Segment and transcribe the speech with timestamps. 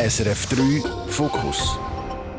[0.00, 1.78] SRF 3 Fokus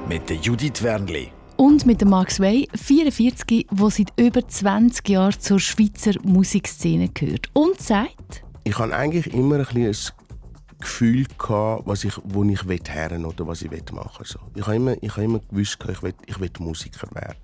[0.10, 1.32] mit der Judith Wernli.
[1.58, 7.52] Und mit dem Max Way, 44, der seit über 20 Jahren zur Schweizer Musikszene gehört.
[7.54, 8.44] Und sagt...
[8.64, 9.96] Ich habe eigentlich immer ein, ein
[10.80, 14.40] Gefühl gehabt, was ich, wo ich hören oder was ich machen so.
[14.56, 17.38] Ich habe immer, ich habe immer gewusst, ich will, ich will Musiker werden.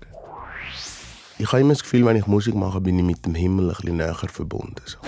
[1.38, 3.76] Ich habe immer das Gefühl, wenn ich Musik mache, bin ich mit dem Himmel ein
[3.76, 4.82] bisschen näher verbunden.
[4.84, 4.98] So.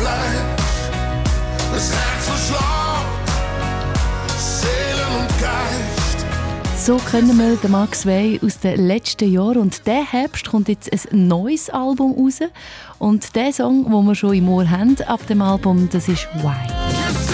[0.00, 0.90] Fleisch,
[1.74, 3.30] das Herz verschlagt,
[4.38, 6.24] Seelen und Geist.
[6.78, 10.90] So kennen wir den Max Wey aus den letzten Jahren und der Herbst kommt jetzt
[10.90, 12.38] ein neues Album raus
[12.98, 17.29] und der Song, den wir schon im Ohr haben ab dem Album, das ist «Why».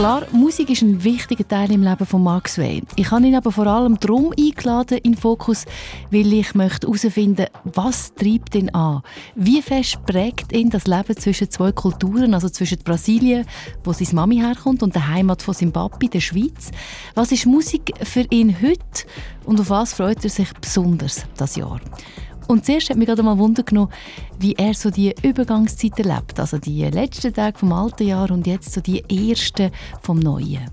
[0.00, 2.82] Klar, Musik ist ein wichtiger Teil im Leben von Max Way.
[2.96, 5.66] Ich habe ihn aber vor allem darum eingeladen in Fokus,
[6.10, 9.02] weil ich möchte herausfinden, was treibt ihn an?
[9.34, 13.44] Wie fest prägt ihn das Leben zwischen zwei Kulturen, also zwischen Brasilien,
[13.84, 16.70] wo seine Mami herkommt, und der Heimat von Zimbabwe, der Schweiz?
[17.14, 19.04] Was ist Musik für ihn heute
[19.44, 21.78] und auf was freut er sich besonders das Jahr?
[22.50, 23.92] Und zuerst hat mich gerade mal Wunder genommen,
[24.40, 26.40] wie er so die Übergangszeit erlebt.
[26.40, 29.70] Also die letzten Tage vom alten Jahr und jetzt so die ersten
[30.02, 30.68] vom neuen.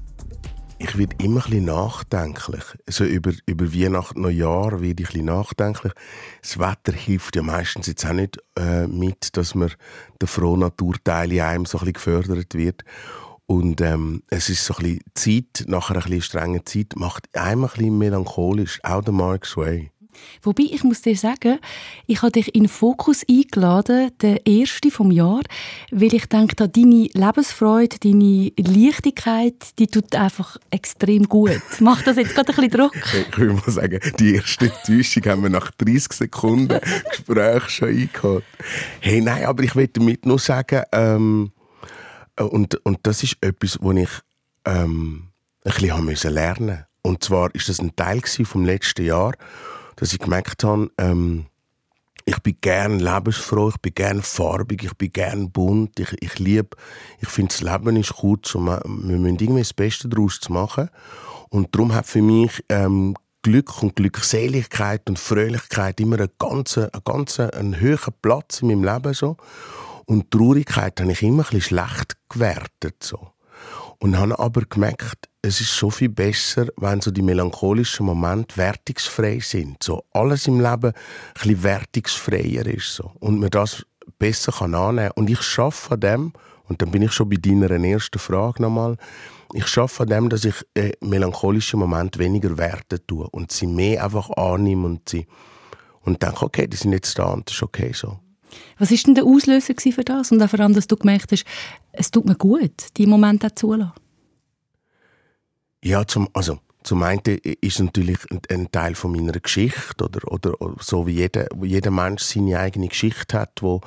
[0.80, 2.64] Ich werde immer ein bisschen nachdenklich.
[2.88, 5.94] Also über, über Weihnachten, Neujahr werde ich ein bisschen nachdenklich.
[6.42, 9.72] Das Wetter hilft ja meistens jetzt auch nicht äh, mit, dass man
[10.20, 12.86] der frohen Naturteil in einem so ein bisschen gefördert wird.
[13.46, 17.66] Und ähm, es ist so ein bisschen Zeit, nach einer ein strengen Zeit, macht einem
[17.66, 19.92] ein bisschen melancholisch, auch der Mark Sway.
[20.42, 21.60] Wobei, ich muss dir sagen,
[22.06, 25.42] ich habe dich in Fokus eingeladen, der erste vom Jahr,
[25.92, 31.62] weil ich denke, deine Lebensfreude, deine Leichtigkeit, die tut einfach extrem gut.
[31.80, 32.96] Macht das jetzt gerade ein bisschen Druck?
[33.30, 36.80] Ich würde mal sagen, die erste Enttäuschung haben wir nach 30 Sekunden
[37.10, 38.44] Gespräch schon eingeholt.
[39.00, 41.52] Hey, nein, aber ich will damit nur sagen, ähm,
[42.40, 44.10] und, und das ist etwas, was ich
[44.66, 45.30] ähm,
[45.64, 46.88] ein bisschen lernen musste.
[47.02, 49.34] Und zwar ist das ein Teil vom letzten Jahr,
[49.98, 51.48] dass ich gemerkt habe, ähm,
[52.24, 56.76] ich bin gern lebensfroh, ich bin gern farbig, ich bin gern bunt, ich, ich liebe,
[57.22, 60.90] ich finde das Leben ist kurz und wir müssen irgendwie das Beste daraus machen.
[61.50, 66.92] Und darum hat für mich ähm, Glück und Glückseligkeit und Fröhlichkeit immer einen ganz, einen
[67.06, 69.38] ganz einen höheren Platz in meinem Leben so.
[70.06, 73.30] Und Traurigkeit habe ich immer ein bisschen schlecht gewertet so.
[74.00, 79.40] Und habe aber gemerkt, es ist so viel besser, wenn so die melancholischen Momente wertungsfrei
[79.40, 79.82] sind.
[79.82, 80.94] So alles im Leben ein
[81.34, 82.96] bisschen wertungsfreier ist.
[82.96, 83.12] So.
[83.20, 83.86] Und man das
[84.20, 86.34] besser kann annehmen Und ich schaffe an dem,
[86.66, 88.98] und dann bin ich schon bei deiner ersten Frage nochmal,
[89.54, 94.04] ich schaffe an dem, dass ich äh, melancholische Momente weniger werten tue und sie mehr
[94.04, 95.28] einfach annehme und sie
[96.02, 98.20] und denke, okay, die sind jetzt da und das ist okay so.
[98.80, 100.32] Was war denn der Auslöser für das?
[100.32, 101.46] Und auch vor allem, dass du gemerkt hast,
[101.94, 103.94] es tut mir gut, die Momente zulassen?
[105.88, 107.22] Ja, zum, also zum einen
[107.62, 108.18] ist natürlich
[108.50, 113.40] ein, Teil von meiner Geschichte oder, oder, so wie jeder, jeder Mensch seine eigene Geschichte
[113.40, 113.80] hat, wo,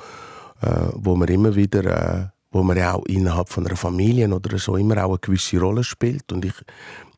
[0.61, 4.77] äh, wo man immer wieder, äh, wo man auch innerhalb von einer Familie oder so
[4.77, 6.31] immer auch eine gewisse Rolle spielt.
[6.31, 6.55] Und ich,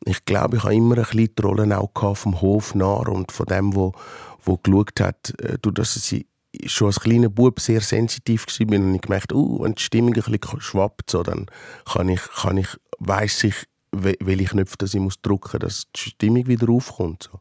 [0.04, 3.46] ich glaube, ich habe immer ein bisschen die Rolle auch vom Hof nach und von
[3.46, 3.94] dem, wo,
[4.42, 6.26] wo geschaut hat, äh, dass ich
[6.66, 10.22] schon als kleiner Bub sehr sensitiv war und ich gemerkt, uh, wenn die Stimmung ein
[10.30, 11.46] bisschen schwappt, so, dann
[11.90, 12.68] kann ich, kann ich,
[12.98, 13.64] weiss ich,
[14.02, 17.28] welche Knöpfe dass ich muss drücken muss, dass die Stimmung wieder aufkommt.
[17.30, 17.40] So.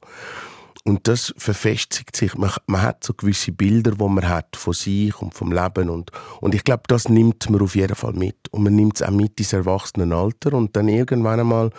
[0.86, 2.36] Und das verfestigt sich.
[2.36, 5.90] Man, man, hat so gewisse Bilder, die man hat von sich und vom Leben.
[5.90, 8.36] Und, und ich glaube, das nimmt man auf jeden Fall mit.
[8.52, 10.54] Und man nimmt es auch mit ins Erwachsenenalter.
[10.54, 11.70] Und dann irgendwann einmal,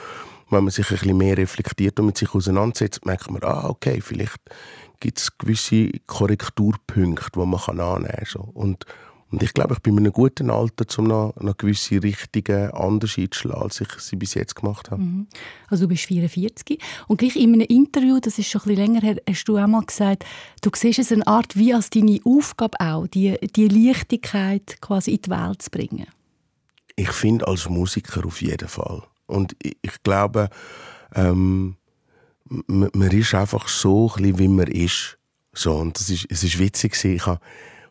[0.49, 4.01] wenn man sich ein bisschen mehr reflektiert und mit sich auseinandersetzt, merkt man, ah, okay,
[4.01, 4.41] vielleicht
[5.01, 8.27] gibt es gewisse Korrekturpunkte, die man annehmen kann.
[8.27, 8.41] So.
[8.41, 8.87] Und,
[9.31, 13.19] und ich glaube, ich bin in einem guten Alter, um noch, noch gewisse Richtige anders
[13.19, 15.03] einzuschlagen, als ich sie bis jetzt gemacht habe.
[15.03, 15.27] Mhm.
[15.69, 16.79] Also du bist 44
[17.09, 19.85] und gleich in einem Interview, das ist schon ein bisschen länger her, hast du einmal
[19.85, 20.25] gesagt,
[20.63, 25.23] du siehst es eine Art wie als deine Aufgabe auch, die, die Leichtigkeit quasi in
[25.23, 26.07] die Welt zu bringen.
[26.97, 29.03] Ich finde als Musiker auf jeden Fall.
[29.27, 30.49] Und ich, ich glaube,
[31.15, 31.77] ähm,
[32.47, 35.19] man ist einfach so, wie man ist.
[35.53, 37.41] So, und das ist, es ist witzig, ich habe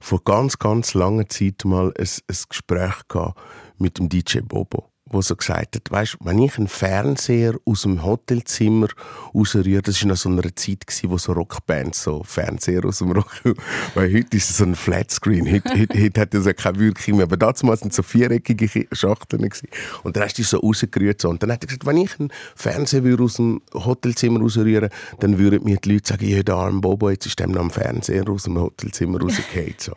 [0.04, 3.40] vor ganz, ganz langer Zeit mal ein, ein Gespräch gehabt
[3.78, 8.04] mit dem DJ Bobo, wo so gesagt hat, weißt, wenn ich einen Fernseher aus dem
[8.04, 8.88] Hotelzimmer
[9.34, 13.12] rausrühre, das war noch so eine Zeit, gewesen, wo so Rockbands so Fernseher aus dem
[13.12, 13.42] Rock,
[13.96, 17.18] weil heute ist es so ein Flatscreen, heute, heute, heute hat das ja keine Wirkung
[17.18, 19.68] mehr, aber damals sind so viereckige Schachteln gewesen.
[20.04, 21.30] und dann hast du so rausgerührt so.
[21.30, 24.90] und dann hat er gesagt, wenn ich einen Fernseher aus dem Hotelzimmer rausrühren,
[25.20, 27.70] dann würden mir die Leute sagen, ja, der arme Bobo, jetzt ist dem noch ein
[27.70, 29.76] Fernseher aus dem Hotelzimmer rausgefallen.
[29.78, 29.94] So.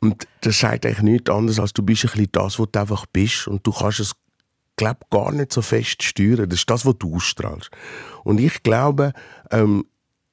[0.00, 3.06] Und das sagt eigentlich nichts anderes, als du bist ein bisschen das, was du einfach
[3.06, 3.46] bist.
[3.46, 4.12] Und du kannst es,
[4.80, 6.48] glaube gar nicht so fest steuern.
[6.48, 7.70] Das ist das, was du ausstrahlst.
[8.24, 9.12] Und ich glaube,
[9.50, 9.84] ähm,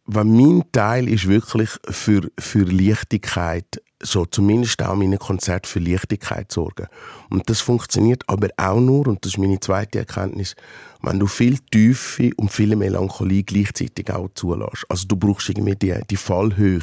[0.05, 6.51] wenn mein Teil ist wirklich für, für Leichtigkeit, so zumindest auch meine Konzerte für Leichtigkeit
[6.51, 6.87] sorgen.
[7.29, 10.55] Und das funktioniert aber auch nur, und das ist meine zweite Erkenntnis,
[11.01, 14.85] wenn du viel Tiefe und viel Melancholie gleichzeitig auch zulässt.
[14.87, 16.79] Also du brauchst irgendwie die, die Fallhöhe,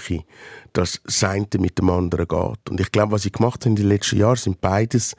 [0.72, 2.70] dass das eine mit dem anderen geht.
[2.70, 5.16] Und ich glaube, was ich gemacht habe in den letzten Jahren, sind beides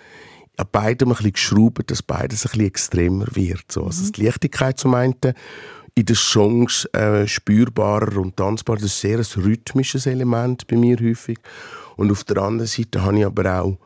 [0.57, 3.71] an beidem ein bisschen geschraubt, dass beides ein bisschen extremer wird.
[3.71, 3.85] So.
[3.85, 5.15] Also die Leichtigkeit zum einen
[5.95, 8.77] in den Songs äh, spürbarer und tanzbarer.
[8.77, 11.39] Das ist sehr ein rhythmisches Element bei mir häufig.
[11.95, 13.77] Und auf der anderen Seite habe ich aber auch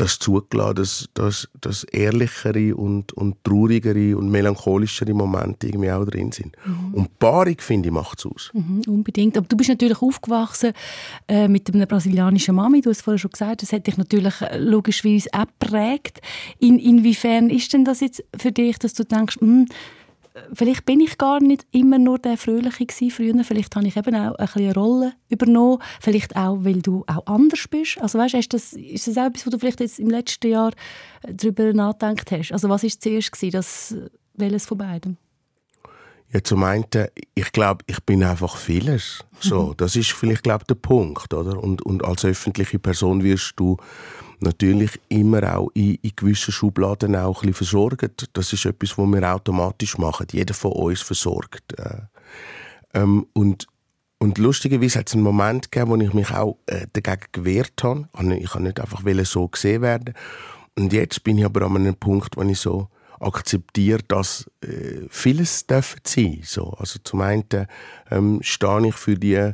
[0.00, 6.32] das zugelassen, dass, dass, dass ehrlichere und, und traurigere und melancholischere Momente irgendwie auch drin
[6.32, 6.56] sind.
[6.64, 6.94] Mhm.
[6.94, 8.50] Und Paarung, finde ich, macht es aus.
[8.54, 9.36] Mhm, unbedingt.
[9.36, 10.72] Aber du bist natürlich aufgewachsen
[11.28, 14.40] äh, mit einer brasilianischen Mami, du hast es vorher schon gesagt, das hat dich natürlich
[14.40, 16.20] äh, logischerweise auch geprägt.
[16.58, 19.66] In, inwiefern ist denn das jetzt für dich, dass du denkst, mh, hm,
[20.52, 23.44] vielleicht bin ich gar nicht immer nur der Fröhliche gewesen früher.
[23.44, 25.78] Vielleicht habe ich eben auch ein eine Rolle übernommen.
[26.00, 28.00] Vielleicht auch, weil du auch anders bist.
[28.00, 30.72] Also weißt, ist das, ist das auch etwas, was du vielleicht jetzt im letzten Jahr
[31.22, 32.52] äh, darüber nachgedacht hast?
[32.52, 33.96] Also was war zuerst gewesen, das,
[34.34, 35.16] welches von beidem?
[36.32, 36.84] Ja, zum einen,
[37.34, 39.24] ich glaube, ich bin einfach vieles.
[39.40, 39.76] So, mhm.
[39.78, 41.60] das ist vielleicht, glaube der Punkt, oder?
[41.60, 43.76] Und, und als öffentliche Person wirst du
[44.42, 48.28] natürlich immer auch in, in gewissen Schubladen auch ein versorgt.
[48.32, 50.26] Das ist etwas, was wir automatisch machen.
[50.32, 51.78] Jeder von uns versorgt.
[51.78, 52.02] Äh,
[52.94, 53.66] ähm, und,
[54.18, 58.08] und lustigerweise hat es einen Moment gegeben, wo ich mich auch äh, dagegen gewehrt habe.
[58.38, 60.14] Ich kann nicht einfach so gesehen werden.
[60.76, 62.88] Und jetzt bin ich aber an einem Punkt, wo ich so
[63.20, 66.40] akzeptiere, dass äh, vieles dürfen sein.
[66.42, 67.44] So, also zum einen
[68.10, 69.52] ähm, stehe ich für die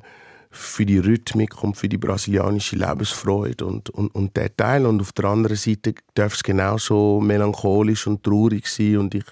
[0.57, 4.87] für die Rhythmik und für die brasilianische Lebensfreude und, und, und der Teil.
[4.87, 9.25] Und auf der anderen Seite darf es genauso melancholisch und traurig sein und ich,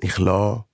[0.00, 0.64] ich lasse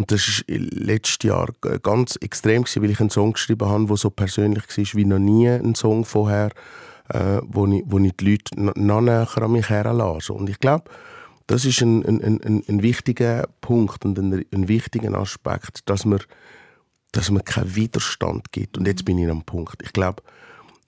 [0.00, 1.48] und das war letztes Jahr
[1.82, 5.46] ganz extrem, weil ich einen Song geschrieben habe, der so persönlich war wie noch nie
[5.46, 6.52] ein Song vorher,
[7.10, 10.32] äh, wo, ich, wo ich die Leute noch näher an mich heranlasse.
[10.32, 10.84] Und ich glaube,
[11.46, 16.20] das ist ein, ein, ein, ein wichtiger Punkt und ein, ein wichtiger Aspekt, dass man
[17.12, 18.78] dass man keinen Widerstand gibt.
[18.78, 19.82] Und jetzt bin ich am Punkt.
[19.82, 20.22] Ich glaube,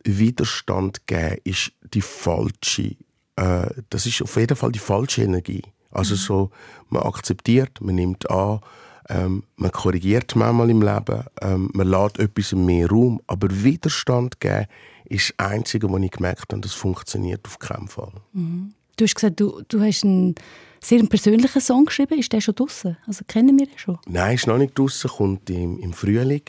[0.05, 2.97] Widerstand geben ist die falsche,
[3.37, 5.63] äh, das ist auf jeden Fall die falsche Energie.
[5.91, 6.19] Also mhm.
[6.19, 6.51] so,
[6.89, 8.61] man akzeptiert, man nimmt an,
[9.09, 14.67] ähm, man korrigiert manchmal im Leben, ähm, man lässt etwas mehr Raum, aber Widerstand geben
[15.05, 18.13] ist das Einzige, was ich gemerkt habe, das funktioniert auf keinen Fall.
[18.33, 18.75] Mhm.
[18.97, 20.35] Du hast gesagt, du, du hast einen
[20.85, 22.19] sehr einen persönlichen Song geschrieben.
[22.19, 22.97] Ist der schon draußen?
[23.07, 23.99] Also kennen wir den schon?
[24.07, 25.11] Nein, ist noch nicht draußen.
[25.11, 26.43] Kommt im, im Frühling.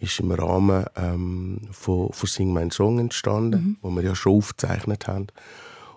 [0.00, 3.76] Ist im Rahmen ähm, von, von Sing mein Song entstanden, mhm.
[3.82, 5.26] wo wir ja schon aufgezeichnet haben.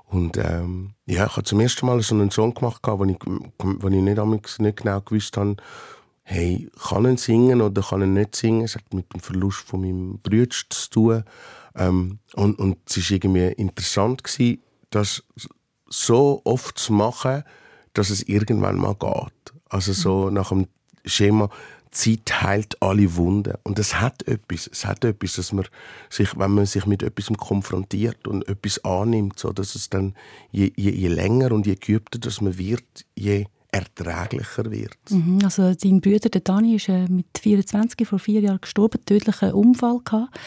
[0.07, 3.18] Und ähm, ja, ich habe zum ersten Mal so einen Song gemacht, wo ich,
[3.57, 5.56] wo ich nicht, nicht genau gewusst habe,
[6.24, 8.63] hey, kann er singen oder kann er nicht singen?
[8.63, 11.24] Es hat mit dem Verlust von meinem Bruder zu tun.
[11.75, 15.24] Ähm, und, und es war irgendwie interessant, gewesen, dass
[15.91, 17.43] so oft zu machen,
[17.93, 19.53] dass es irgendwann mal geht.
[19.69, 20.67] Also so nach dem
[21.05, 21.50] Schema,
[21.91, 23.53] Zeit heilt alle Wunden.
[23.63, 24.69] Und es hat etwas.
[24.71, 25.65] Es hat etwas, dass man
[26.10, 30.15] sich, wenn man sich mit etwas konfrontiert und etwas annimmt, so dass es dann
[30.51, 34.98] je, je, je länger und je geübter dass man wird, je erträglicher wird.
[35.10, 39.53] Mhm, also dein Bruder, der Dani, ist äh, mit 24 vor vier Jahren gestorben, tödlichen
[39.53, 40.38] Unfall gehabt.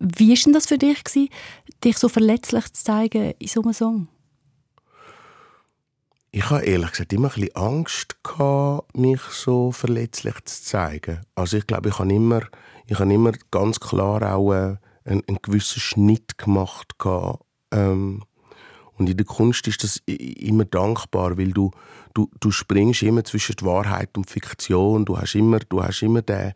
[0.00, 1.28] Wie war denn das für dich, gewesen,
[1.84, 4.08] dich so verletzlich zu zeigen in so einem Song?
[6.38, 11.22] Ich habe ehrlich gesagt immer ein bisschen Angst gehabt, mich so verletzlich zu zeigen.
[11.34, 12.42] Also ich glaube, ich habe immer,
[12.86, 17.42] ich habe immer ganz klar auch äh, einen, einen, gewissen Schnitt gemacht gehabt.
[17.72, 18.22] Ähm,
[18.92, 21.72] und in der Kunst ist das immer dankbar, weil du,
[22.14, 25.06] du, du springst immer zwischen Wahrheit und Fiktion.
[25.06, 26.52] Du hast immer, du hast immer den,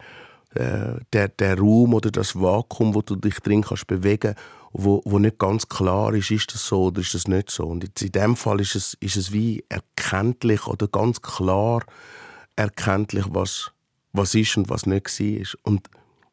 [0.55, 4.35] äh, der, der Raum oder das Vakuum, wo du dich drin kannst bewegen
[4.73, 7.65] wo, wo nicht ganz klar ist, ist das so oder ist das nicht so.
[7.67, 11.85] Und jetzt in dem Fall ist es, ist es wie erkenntlich oder ganz klar
[12.57, 13.71] erkenntlich, was,
[14.13, 15.47] was ist und was nicht war.
[15.65, 15.89] Und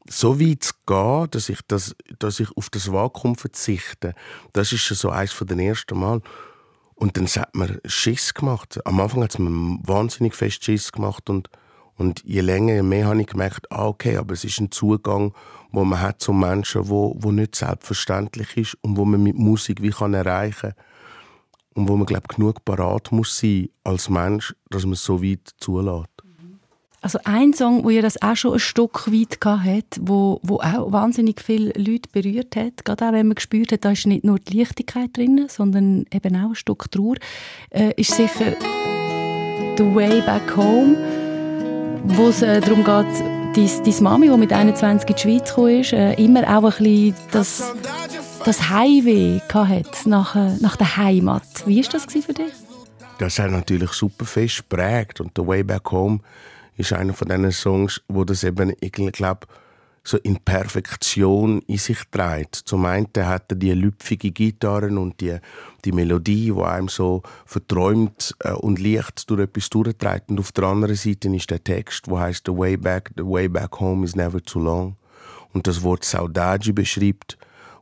[0.08, 4.16] so weit zu gehen, dass ich, das, dass ich auf das Vakuum verzichte,
[4.54, 6.22] das ist so eines von den ersten Mal.
[6.96, 8.80] und dann hat man Schiss gemacht.
[8.86, 11.50] Am Anfang hat es mir wahnsinnig fest Schiss gemacht und,
[12.00, 15.34] und je länger, je mehr habe ich gemerkt, ah, okay, aber es ist ein Zugang,
[15.72, 19.82] wo man hat zu Menschen, wo, wo nicht selbstverständlich ist und wo man mit Musik
[19.82, 20.74] wie kann erreichen
[21.76, 25.52] und wo man glaube genug parat muss sein als Mensch, dass man es so weit
[25.58, 26.10] zulässt.
[27.02, 30.92] Also ein Song, wo ihr das auch schon ein Stück weit hat, wo, wo auch
[30.92, 34.40] wahnsinnig viele Leute berührt hat, gerade auch wenn man gespürt hat, da ist nicht nur
[34.40, 37.16] die Leichtigkeit drin, sondern eben auch ein Stück Trauer,
[37.72, 38.54] äh, ist sicher
[39.78, 41.29] «The Way Back Home»,
[42.04, 43.06] wo es äh, darum geht,
[43.56, 46.84] deine, deine Mami, die mit 21 in die Schweiz kam, ist, äh, immer auch ein
[46.84, 47.74] bisschen das,
[48.46, 51.44] das Heimweh hat nach, äh, nach der Heimat.
[51.66, 52.54] Wie war das für dich?
[53.18, 56.20] Das hat natürlich super fest geprägt und «The Way Back Home»
[56.78, 59.48] ist einer von diesen Songs, wo das eben, ich glaube,
[60.10, 62.56] so in Perfektion in sich trägt.
[62.56, 65.38] Zum einen hat er die lüpfige Gitarren und die,
[65.86, 70.30] die Melodie, die einem so verträumt äh, und leicht durch etwas durchträgt.
[70.30, 73.48] Und auf der anderen Seite ist der Text, wo heißt "The way back, the way
[73.48, 74.96] back home is never too long."
[75.54, 77.38] Und das Wort Saudade beschreibt,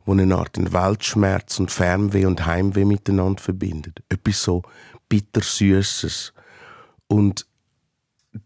[0.06, 4.04] wo eine Art Weltschmerz und Fernweh und Heimweh miteinander verbindet.
[4.10, 4.64] Etwas so
[5.10, 6.34] bittersüßes.
[7.08, 7.46] Und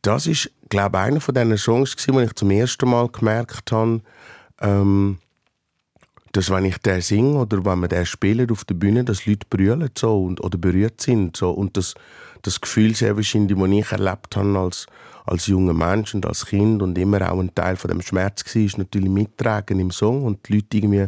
[0.02, 4.01] das ist, glaube einer von diesen Songs, wo ich zum ersten Mal gemerkt habe,
[4.62, 5.20] ähm,
[6.32, 9.46] dass wenn ich den singe oder wenn wir den spielen auf der Bühne, dass Leute
[9.50, 11.36] brüllen so und, oder berührt sind.
[11.36, 11.51] So.
[11.51, 11.94] Und das,
[12.42, 14.88] das Gefühl sehr wahrscheinlich, das ich erlebt habe als,
[15.25, 18.62] als junger Mensch und als Kind und immer auch ein Teil von dem Schmerz war,
[18.62, 21.08] ist natürlich mittragen im Song und die Leute irgendwie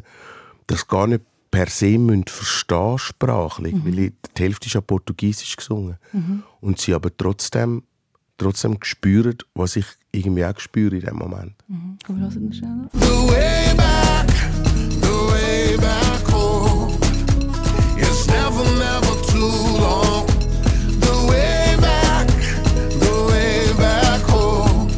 [0.68, 3.86] das gar nicht per se müssen verstehen sprachlich, mhm.
[3.86, 5.98] weil die Hälfte ist ja Portugiesisch gesungen.
[6.12, 6.44] Mhm.
[6.60, 7.84] Und sie aber trotzdem
[8.38, 11.54] trotzdem gespürt, was ich irgendwie auch spüre in dem Moment.
[11.68, 11.98] Mhm.
[12.06, 12.90] Komm, wir hören schnell.
[12.94, 14.30] The way back,
[15.02, 16.94] the way back home.
[17.98, 20.28] It's never, never too long.
[21.02, 22.28] The way back,
[23.00, 24.90] the way back home.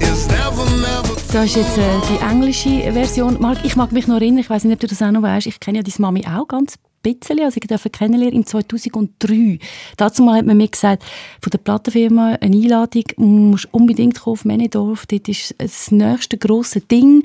[0.00, 3.40] It's never, never too Das ist jetzt äh, die englische Version.
[3.40, 5.46] Marc, ich mag mich noch erinnern, ich weiß nicht, ob du das auch noch weißt.
[5.46, 9.58] Ich kenne ja deine Mami auch ganz bisschen, also ich durfte kennenlernen im 2003.
[9.96, 11.04] Dazu hat man mir gesagt,
[11.40, 16.80] von der Plattenfirma eine Einladung, musst unbedingt kommen auf Menedorf, dort ist das nächste grosse
[16.80, 17.22] Ding.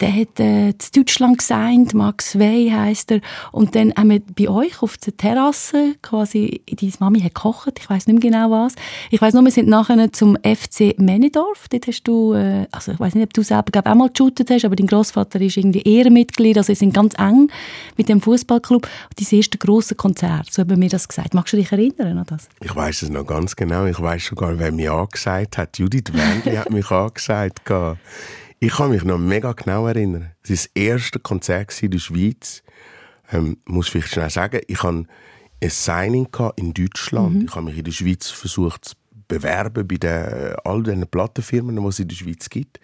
[0.00, 3.20] Der hat äh, in Deutschland gesigned, Max Wey heisst er.
[3.52, 7.90] Und dann haben wir bei euch auf der Terrasse quasi, deine Mami hat gekocht, ich
[7.90, 8.74] weiß nicht mehr genau was.
[9.10, 13.00] Ich weiß nur, wir sind nachher zum FC Menedorf, dort hast du, äh, also ich
[13.00, 15.82] weiß nicht, ob du selber glaub, auch mal geshootet hast, aber dein Großvater ist irgendwie
[15.82, 17.50] Ehrenmitglied, also wir sind ganz eng
[17.96, 21.34] mit dem Fußballclub dein erste grosse Konzert, so haben mir das gesagt.
[21.34, 22.48] Magst du dich erinnern an das?
[22.60, 23.86] Ich weiß es noch ganz genau.
[23.86, 25.78] Ich weiß sogar, wer mich angesagt hat.
[25.78, 27.62] Judith Wendli hat mich angesagt.
[28.58, 30.32] Ich kann mich noch mega genau erinnern.
[30.42, 32.62] Es war das erste Konzert in der Schweiz.
[33.32, 35.04] Ähm, muss vielleicht schnell sagen, ich hatte
[35.60, 37.34] ein Signing in Deutschland.
[37.34, 37.44] Mhm.
[37.46, 38.94] Ich habe mich in der Schweiz versucht zu
[39.28, 42.80] bewerben bei den, all den Plattenfirmen, die es in der Schweiz gibt.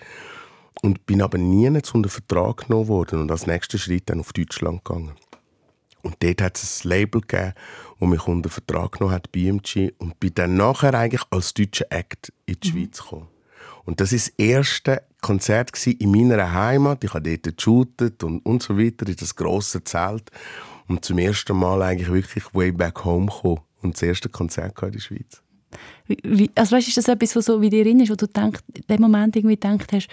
[0.83, 4.85] Und bin aber nie unter Vertrag genommen worden und als nächster Schritt dann auf Deutschland
[4.85, 5.13] gegangen.
[6.03, 7.55] Und dort hat es ein Label gegeben,
[8.01, 12.33] das mich unter Vertrag genommen hat, BMG, und bin dann nachher eigentlich als deutscher Act
[12.47, 12.73] in die mhm.
[12.73, 13.29] Schweiz gekommen.
[13.85, 17.03] Und das war das erste Konzert in meiner Heimat.
[17.05, 20.31] Ich habe dort geshootet und, und so weiter, in das grosse Zelt.
[20.89, 24.93] Und zum ersten Mal eigentlich wirklich way back home gekommen und das erste Konzert in
[24.93, 25.43] der Schweiz.
[26.07, 28.83] Wie, also weißt, ist das etwas, was so wie dir ist, wo du denkst, in
[28.89, 30.09] dem Moment irgendwie gedacht hast,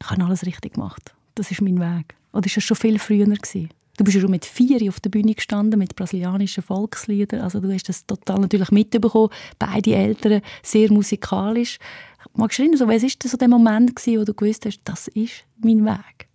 [0.00, 1.14] ich habe alles richtig gemacht.
[1.34, 2.14] Das ist mein Weg.
[2.32, 3.70] Oder ist das schon viel früher gewesen?
[3.98, 7.40] Du bist schon mit vier auf der Bühne gestanden, mit brasilianischen Volksliedern.
[7.40, 9.30] Also du hast das total natürlich mitbekommen.
[9.58, 11.78] Beide Eltern sehr musikalisch.
[12.34, 15.08] Magst du erinnern, so, was war so der Moment, gewesen, wo du gewusst hast, das
[15.08, 16.28] ist mein Weg?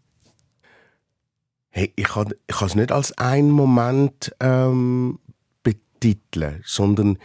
[1.70, 5.20] Hey, ich kann, ich es nicht als einen Moment ähm,
[5.64, 7.18] betiteln, sondern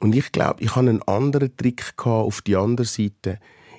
[0.00, 3.38] und ich glaube, ich hatte einen anderen Trick auf die andere Seite.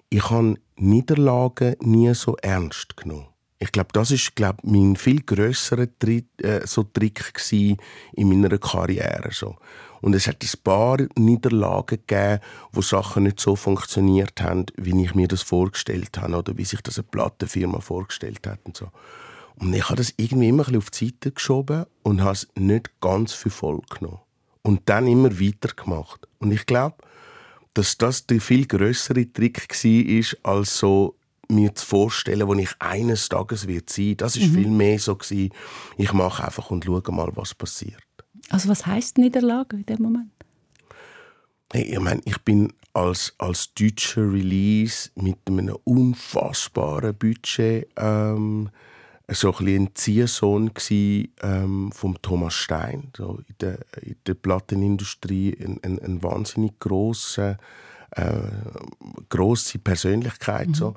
[0.09, 3.32] Ich habe Niederlagen nie so ernst genommen.
[3.63, 7.77] Ich glaube, das ist glaub, mein viel grösserer Trick, äh, so Trick in
[8.27, 9.29] meiner Karriere.
[9.31, 9.55] So.
[10.01, 12.41] Und es hat ein paar Niederlagen gegeben,
[12.73, 16.81] wo Sachen nicht so funktioniert haben, wie ich mir das vorgestellt habe oder wie sich
[16.81, 18.89] das eine Plattenfirma vorgestellt hat und so.
[19.55, 22.91] Und ich habe das irgendwie immer ein auf die Seite geschoben und habe es nicht
[22.99, 24.19] ganz für voll genommen.
[24.61, 26.27] Und dann immer weitergemacht.
[26.39, 26.97] Und ich glaube,
[27.75, 31.15] dass das der viel größere Trick war, als so
[31.49, 34.17] mir zu vorstellen, wo ich eines Tages wird sein.
[34.17, 34.53] Das ist mhm.
[34.53, 35.51] viel mehr so gewesen.
[35.97, 38.03] Ich mache einfach und schaue mal, was passiert.
[38.49, 40.31] Also was heißt Niederlage in dem Moment?
[41.71, 48.69] Hey, ich meine, ich bin als, als deutscher Release mit einem unfassbaren Budget ähm,
[49.31, 55.57] so ein, ein Ziehsohn gsi, ähm, vom Thomas Stein, so in der, in der Plattenindustrie
[55.59, 57.57] ein, ein, ein wahnsinnig grosser,
[58.11, 58.41] äh,
[59.29, 60.73] grosse Persönlichkeit mhm.
[60.75, 60.95] so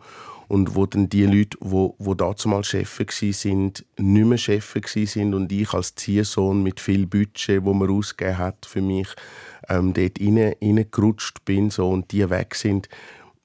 [0.49, 5.35] und wo dann die Leute, wo wo damals Chefs gsi sind, nicht mehr Chefs sind
[5.35, 9.09] und ich als Ziehsohn mit viel Budget, wo man ausgegeben hat für mich,
[9.69, 12.89] ähm, dort rein, reingerutscht bin so und die weg sind,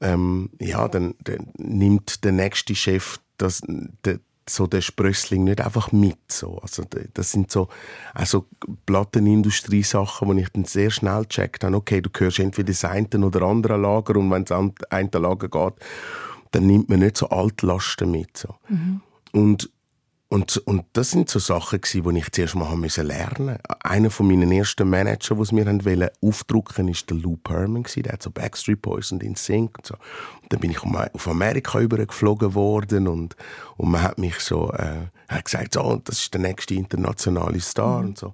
[0.02, 3.62] ähm, ja, dann, dann nimmt der nächste Chef das,
[4.06, 6.20] der, so der Sprössling nicht einfach mit.
[6.28, 6.58] So.
[6.58, 7.70] Also, das sind so
[8.14, 8.48] also
[8.86, 13.44] Plattenindustrie-Sachen, wo ich dann sehr schnell checkt habe, okay, du gehörst entweder das eine oder
[13.44, 15.74] andere Lager und wenn es an ein Lager geht,
[16.52, 18.38] dann nimmt man nicht so Altlasten mit.
[18.38, 18.56] So.
[18.70, 19.02] Mhm.
[19.32, 19.70] Und
[20.34, 23.84] und, und das sind so Sachen, die ich zuerst mal müssen lernen musste.
[23.84, 27.84] Einer von meinen ersten Manager, die mir wollen, aufdrucken war der Lou Perman.
[27.98, 29.96] Der hat so Backstreet Boys und InSync und so.
[30.42, 33.36] Und dann bin ich auf Amerika übergeflogen worden und,
[33.76, 38.02] und man hat mich so äh, hat gesagt, so, das ist der nächste internationale Star
[38.02, 38.08] mhm.
[38.08, 38.34] und so.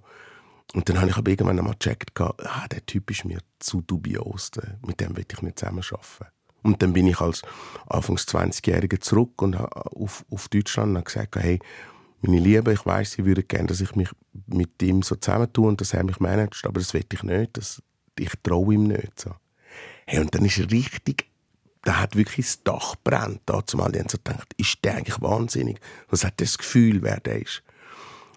[0.75, 4.51] Und dann habe ich aber irgendwann einmal gecheckt, ah, der Typ ist mir zu dubios,
[4.85, 6.36] mit dem will ich nicht zusammen arbeiten.
[6.63, 7.43] Und dann bin ich als
[7.87, 11.59] Anfangs 20-Jähriger zurück und auf, auf Deutschland und habe gesagt, hey,
[12.21, 14.09] meine Liebe, ich weiß, sie würde gerne, dass ich mich
[14.47, 17.57] mit ihm so zusammentue und dass er mich managt, aber das will ich nicht.
[17.57, 17.81] Das,
[18.17, 19.19] ich traue ihm nicht.
[19.19, 19.31] So.
[20.05, 21.29] Hey, und dann ist richtig,
[21.83, 23.41] da hat wirklich das Dach brennt.
[23.45, 25.79] Da zumal die haben so gedacht, ist der eigentlich wahnsinnig?
[26.09, 27.63] Was hat das Gefühl, wer der ist?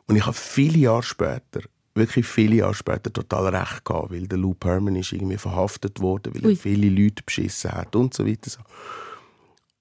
[0.06, 1.62] Und ich habe viele Jahre später
[2.00, 6.34] wirklich viele Jahre später total recht gehabt, weil der Lou Perman ist irgendwie verhaftet worden,
[6.34, 8.50] weil er viele Leute beschissen hat und so weiter.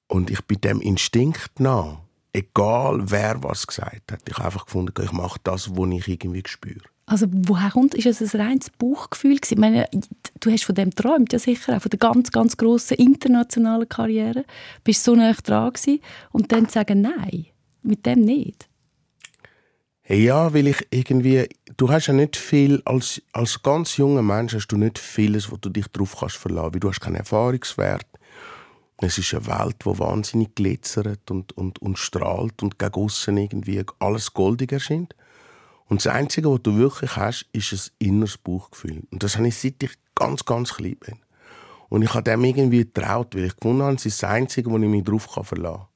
[0.07, 1.97] Und ich bin dem Instinkt nach,
[2.33, 6.43] egal wer was gesagt hat, ich habe einfach gefunden, ich mache das, was ich irgendwie
[6.45, 6.81] spüre.
[7.09, 9.53] Also woher kommt, ist es ein reines Bauchgefühl gewesen?
[9.55, 9.87] Ich meine,
[10.39, 14.45] du hast von dem träumt ja sicher auch von der ganz, ganz grossen internationalen Karriere.
[14.83, 17.47] Bist so nah dran gewesen und dann zu sagen, nein,
[17.81, 18.68] mit dem nicht.
[20.11, 21.47] Ja, weil ich irgendwie,
[21.77, 25.57] du hast ja nicht viel, als, als ganz junger Mensch hast du nicht vieles, wo
[25.57, 28.07] du dich drauf kannst verlassen, weil du hast keinen Erfahrungswert.
[29.01, 33.85] Es ist eine Welt, die wahnsinnig glitzert und, und, und strahlt und gegen aussen irgendwie
[33.99, 35.15] alles goldig erscheint.
[35.85, 39.03] Und das Einzige, was du wirklich hast, ist ein inneres Bauchgefühl.
[39.11, 41.19] Und das habe ich seit ich ganz, ganz klein bin.
[41.87, 44.77] Und ich habe dem irgendwie getraut, weil ich gefunden habe, es ist das Einzige, wo
[44.79, 45.87] ich mich drauf verlassen kann.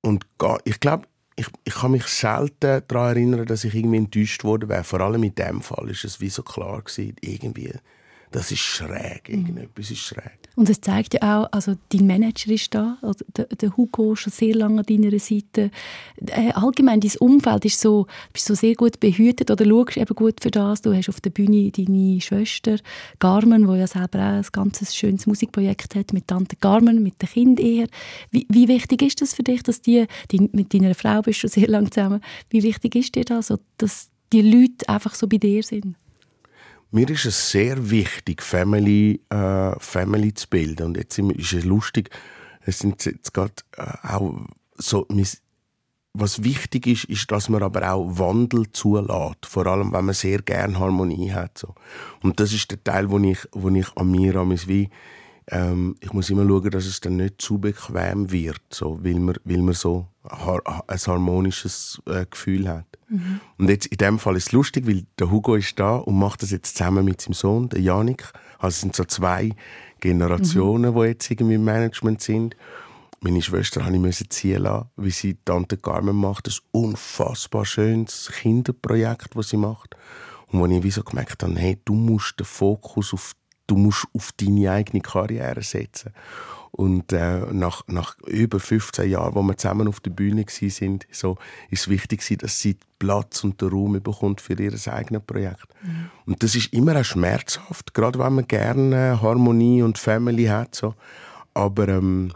[0.00, 0.26] Und
[0.64, 4.84] ich glaube, ich, ich kann mich selten daran erinnern, dass ich irgendwie enttäuscht wurde.
[4.84, 7.72] Vor allem in dem Fall ist es wie so klar gewesen, irgendwie
[8.34, 9.34] das ist schräg, mhm.
[9.34, 10.40] irgendetwas ist schräg.
[10.56, 14.20] Und es zeigt ja auch, also dein Manager ist da, also der, der Hugo ist
[14.20, 15.70] schon sehr lange an deiner Seite.
[16.26, 20.42] Äh, allgemein, dein Umfeld ist so, bist so sehr gut behütet oder schaust eben gut
[20.42, 20.82] für das.
[20.82, 22.76] Du hast auf der Bühne deine Schwester
[23.20, 27.28] Carmen, die ja selber auch ein ganz schönes Musikprojekt hat mit Tante Carmen, mit dem
[27.28, 27.86] Kind eher.
[28.32, 31.48] Wie, wie wichtig ist das für dich, dass die, die, mit deiner Frau bist du
[31.48, 32.20] schon sehr lange zusammen,
[32.50, 35.94] wie wichtig ist dir das, dass die Leute einfach so bei dir sind?
[36.94, 40.86] Mir ist es sehr wichtig, Family, äh, Family zu bilden.
[40.86, 42.08] Und jetzt ist es lustig,
[42.60, 44.36] es sind jetzt gerade äh, auch
[44.76, 45.04] so,
[46.12, 49.44] was wichtig ist, ist, dass man aber auch Wandel zulässt.
[49.44, 51.58] Vor allem, wenn man sehr gerne Harmonie hat.
[51.58, 51.74] So.
[52.22, 54.88] Und das ist der Teil, wo ich, wo ich an mir an wie
[55.50, 59.36] ähm, ich muss immer schauen, dass es dann nicht zu bequem wird, so, weil, man,
[59.44, 62.86] weil man so ein harmonisches äh, Gefühl hat.
[63.08, 63.40] Mhm.
[63.58, 66.42] Und jetzt in dem Fall ist es lustig, weil der Hugo ist da und macht
[66.42, 68.32] das jetzt zusammen mit seinem Sohn, der Janik.
[68.58, 69.50] Also es sind so zwei
[70.00, 71.00] Generationen, mhm.
[71.00, 72.56] die jetzt irgendwie im Management sind.
[73.20, 76.46] Meine Schwester habe ich ziehen lassen, wie sie Tante Carmen macht.
[76.46, 79.96] Das unfassbar schönes Kinderprojekt, das sie macht.
[80.48, 83.34] Und wo ich wie so gemerkt habe, hey, du musst den Fokus auf
[83.66, 86.12] du musst auf deine eigene Karriere setzen.
[86.76, 91.36] Und äh, nach, nach über 15 Jahren, wo wir zusammen auf der Bühne sind, so,
[91.70, 95.68] ist es wichtig, dass sie Platz und den Raum bekommt für ihr eigenes Projekt.
[95.82, 96.10] Mhm.
[96.26, 100.74] Und das ist immer auch schmerzhaft, gerade wenn man gerne Harmonie und Family hat.
[100.74, 100.96] So.
[101.54, 102.32] Aber ähm,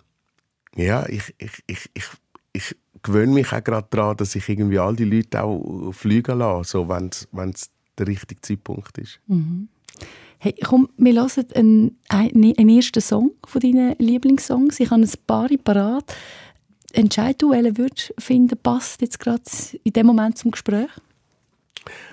[0.77, 2.07] ja, ich, ich, ich, ich,
[2.53, 6.71] ich gewöhne mich auch gerade daran, dass ich irgendwie all die Leute auch fliegen lasse,
[6.71, 7.11] so, wenn
[7.51, 9.19] es der richtige Zeitpunkt ist.
[9.27, 9.69] Mhm.
[10.41, 14.79] Hey, komm, wir hören einen, einen ersten Song von deinen Lieblingssongs.
[14.79, 16.15] Ich habe ein paar parat.
[16.93, 19.43] Entscheid du, welchen würdest du finden, passt jetzt gerade
[19.83, 20.91] in dem Moment zum Gespräch?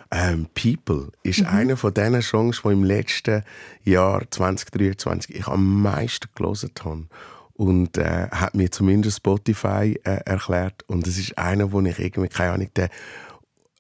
[0.10, 1.48] Ähm, People ist mhm.
[1.48, 3.44] einer von diesen Songs, die im letzten
[3.84, 7.06] Jahr 2023 ich am meisten gelesen habe.
[7.54, 10.84] Und äh, hat mir zumindest Spotify äh, erklärt.
[10.88, 12.90] Und es ist einer, wo ich irgendwie, keine Ahnung, der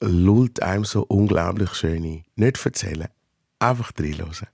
[0.01, 2.23] lullt einem so unglaublich schön ein.
[2.35, 3.07] Nicht erzählen,
[3.69, 4.47] einfach reinhören.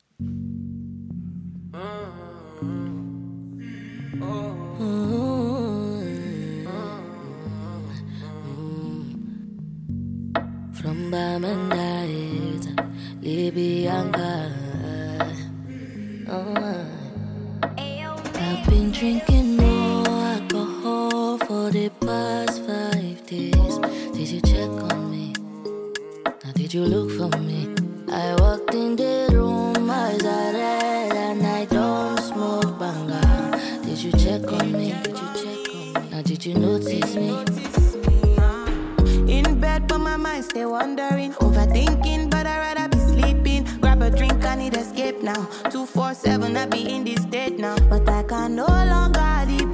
[10.74, 12.66] From Bamandait,
[13.22, 14.50] Libyanka.
[16.28, 16.56] Oh,
[18.40, 23.80] I've been drinking more alcohol for the past five days.
[24.14, 25.34] Did you check on me?
[26.44, 27.81] Now, did you look for me?
[28.14, 33.22] I walked in the room, eyes are red, and I don't smoke banga.
[33.86, 34.94] Did you check on me?
[35.04, 36.10] Did you check on me?
[36.12, 37.30] Now, did you notice me?
[39.32, 43.64] In bed, but my mind stay wandering, overthinking, but I'd rather be sleeping.
[43.80, 45.48] Grab a drink, I need escape now.
[45.70, 49.71] Two four seven, I be in this state now, but I can no longer depend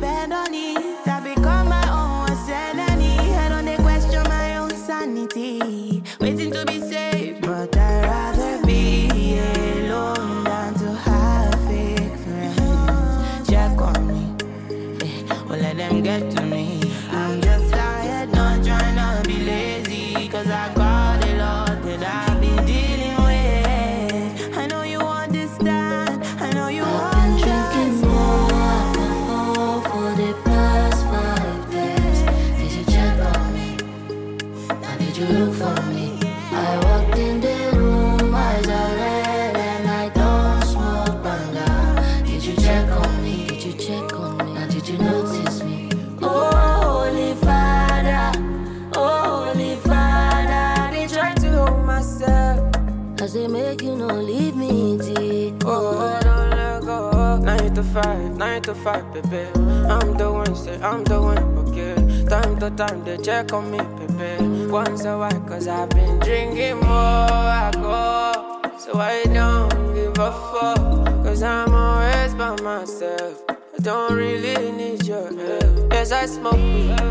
[59.22, 59.50] baby.
[59.90, 61.96] I'm the one, say I'm the one, okay.
[62.26, 64.68] Time to time, they check on me, baby.
[64.68, 68.62] Once a while, cause I've been drinking more alcohol.
[68.78, 73.44] So I don't give a fuck, cause I'm always by myself.
[73.50, 75.94] I don't really need your help.
[75.94, 76.56] Yes, I smoke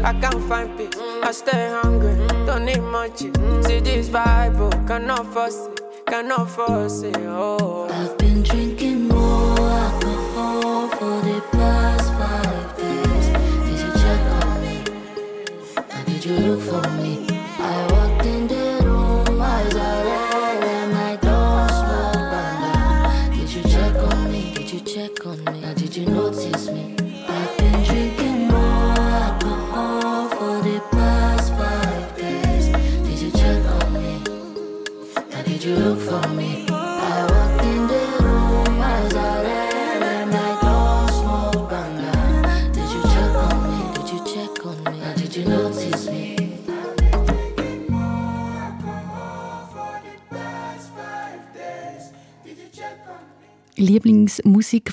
[0.04, 0.94] I can't find peace.
[1.22, 2.14] I stay hungry,
[2.46, 3.18] don't need much.
[3.18, 7.16] See this oh, cannot force it, cannot force it.
[7.18, 7.75] Oh.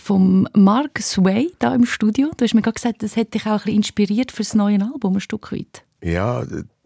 [0.03, 2.29] Von Mark Sway da im Studio.
[2.35, 5.13] Du hast mir gerade gesagt, das hat dich auch ein inspiriert für das neue Album,
[5.13, 5.85] ein Stück weit.
[6.03, 6.43] Ja,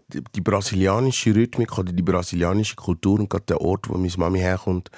[0.08, 4.91] die, brasilianische Rhythmik oder die brasilianische Kultur und gerade der Ort, wo meine Mami herkommt,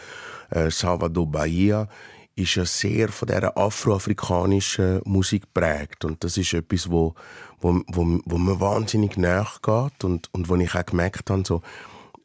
[0.50, 1.88] äh, Salvador Bahia,
[2.36, 7.16] ist ja sehr von dieser afroafrikanischen Musik prägt und das ist etwas, wo,
[7.62, 11.62] wo, wo, wo mir wahnsinnig nachgeht und, und wo ich auch gemerkt habe, so,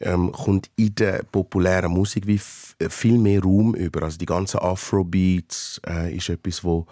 [0.01, 2.41] ähm, kommt in der populären Musik wie
[2.79, 4.03] äh, viel mehr Raum über.
[4.03, 6.87] Also die ganzen Afrobeats äh, ist etwas, wo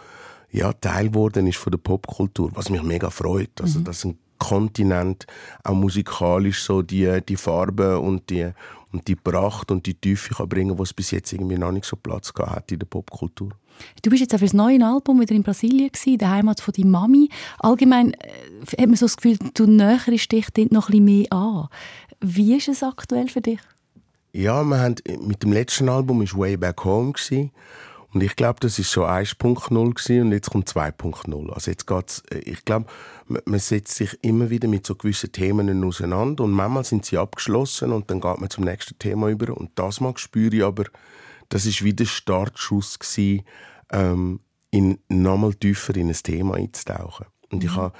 [0.51, 3.61] ja, Teil geworden ist von der Popkultur, was mich mega freut.
[3.61, 5.27] Also, dass ein Kontinent
[5.65, 8.51] auch musikalisch so die, die Farbe und die,
[8.93, 11.97] und die Pracht und die Tiefe kann bringen, was bis jetzt irgendwie noch nicht so
[11.97, 13.51] Platz gehabt hat in der Popkultur.
[14.03, 16.75] Du bist jetzt auch für das neue Album wieder in Brasilien gewesen, der Heimat von
[16.77, 17.29] deiner Mami.
[17.59, 21.33] Allgemein äh, hat man so das Gefühl, du näherst dich dort noch ein bisschen mehr
[21.33, 21.69] an.
[22.23, 23.61] Wie ist es aktuell für dich?
[24.33, 27.13] Ja, wir haben, mit dem letzten Album war Way Back Home.
[27.13, 27.51] Gewesen.
[28.15, 31.51] Und ich glaube, das ist so 1.0 gewesen und jetzt kommt 2.0.
[31.51, 32.87] Also jetzt geht's, äh, ich glaube,
[33.27, 37.19] man man setzt sich immer wieder mit so gewissen Themen auseinander und manchmal sind sie
[37.19, 39.57] abgeschlossen und dann geht man zum nächsten Thema über.
[39.57, 40.85] Und das mal spüre ich aber,
[41.49, 43.45] das ist wie der Startschuss gewesen,
[43.91, 47.27] ähm, in nochmal tiefer in ein Thema einzutauchen.
[47.51, 47.93] Und ich habe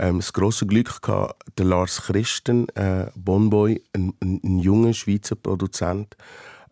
[0.00, 5.36] ähm, das große Glück gehabt, der Lars Christen, äh, Bonboy, ein, ein, ein junger Schweizer
[5.36, 6.16] Produzent,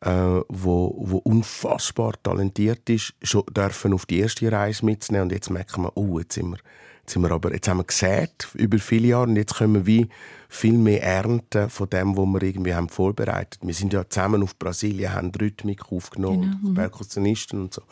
[0.00, 0.10] äh,
[0.48, 5.82] wo, wo unfassbar talentiert ist, schon dürfen auf die erste Reise mitzunehmen und jetzt merken
[5.82, 6.58] wir, oh, jetzt sind wir,
[7.00, 9.86] jetzt sind wir aber, jetzt haben wir gesät über viele Jahre und jetzt können wir
[9.86, 10.08] wie
[10.48, 13.60] viel mehr ernten von dem, was wir irgendwie haben vorbereitet.
[13.62, 16.74] Wir sind ja zusammen auf Brasilien, haben Rhythmik aufgenommen, Genau, mhm.
[16.74, 17.82] Perkussionisten und so.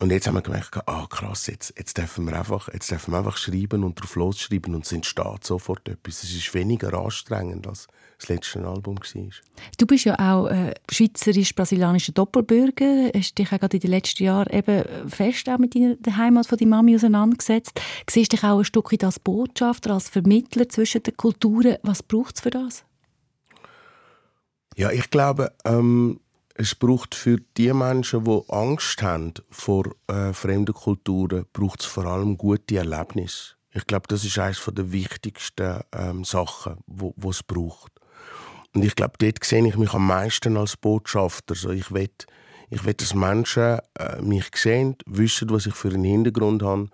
[0.00, 3.18] Und jetzt haben wir gemerkt, ah krass, jetzt, jetzt, dürfen wir einfach, jetzt dürfen wir
[3.18, 6.24] einfach schreiben und drauf losschreiben und es entsteht sofort etwas.
[6.24, 7.86] Es ist weniger anstrengend, als
[8.18, 9.30] das letzte Album war.
[9.78, 14.52] Du bist ja auch äh, schweizerisch-brasilianischer Doppelbürger, hast dich auch gerade in den letzten Jahren
[14.52, 17.80] eben fest auch mit deiner, der Heimat von deiner Mami auseinandergesetzt.
[18.10, 21.76] Siehst dich auch ein Stück weit als Botschafter, als Vermittler zwischen den Kulturen.
[21.82, 22.84] Was braucht es für das?
[24.76, 26.20] Ja, ich glaube, ähm,
[26.54, 32.06] es braucht für die Menschen, die Angst haben vor äh, fremden Kulturen, braucht es vor
[32.06, 33.54] allem gute Erlebnisse.
[33.72, 37.92] Ich glaube, das ist eines der wichtigsten ähm, Sachen, wo, wo es braucht.
[38.72, 41.54] Und ich glaube, dort sehe ich mich am meisten als Botschafter.
[41.54, 42.10] Also ich will,
[42.70, 46.88] ich dass Menschen äh, mich sehen, wissen, was ich für einen Hintergrund habe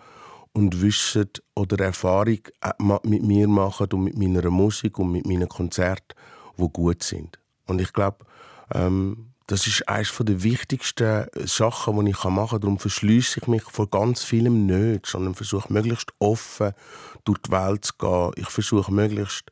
[0.52, 5.48] und wissen oder Erfahrung äh, mit mir machen und mit meiner Musik und mit meinen
[5.50, 6.16] Konzerten,
[6.56, 7.38] die gut sind.
[7.66, 8.24] Und ich glaube,
[8.72, 12.60] ähm, das ist eines der wichtigsten Sachen, die ich machen kann.
[12.60, 16.72] Darum verschließe ich mich vor ganz vielem nicht, sondern versuche möglichst offen
[17.24, 18.30] durch die Welt zu gehen.
[18.36, 19.50] Ich versuche möglichst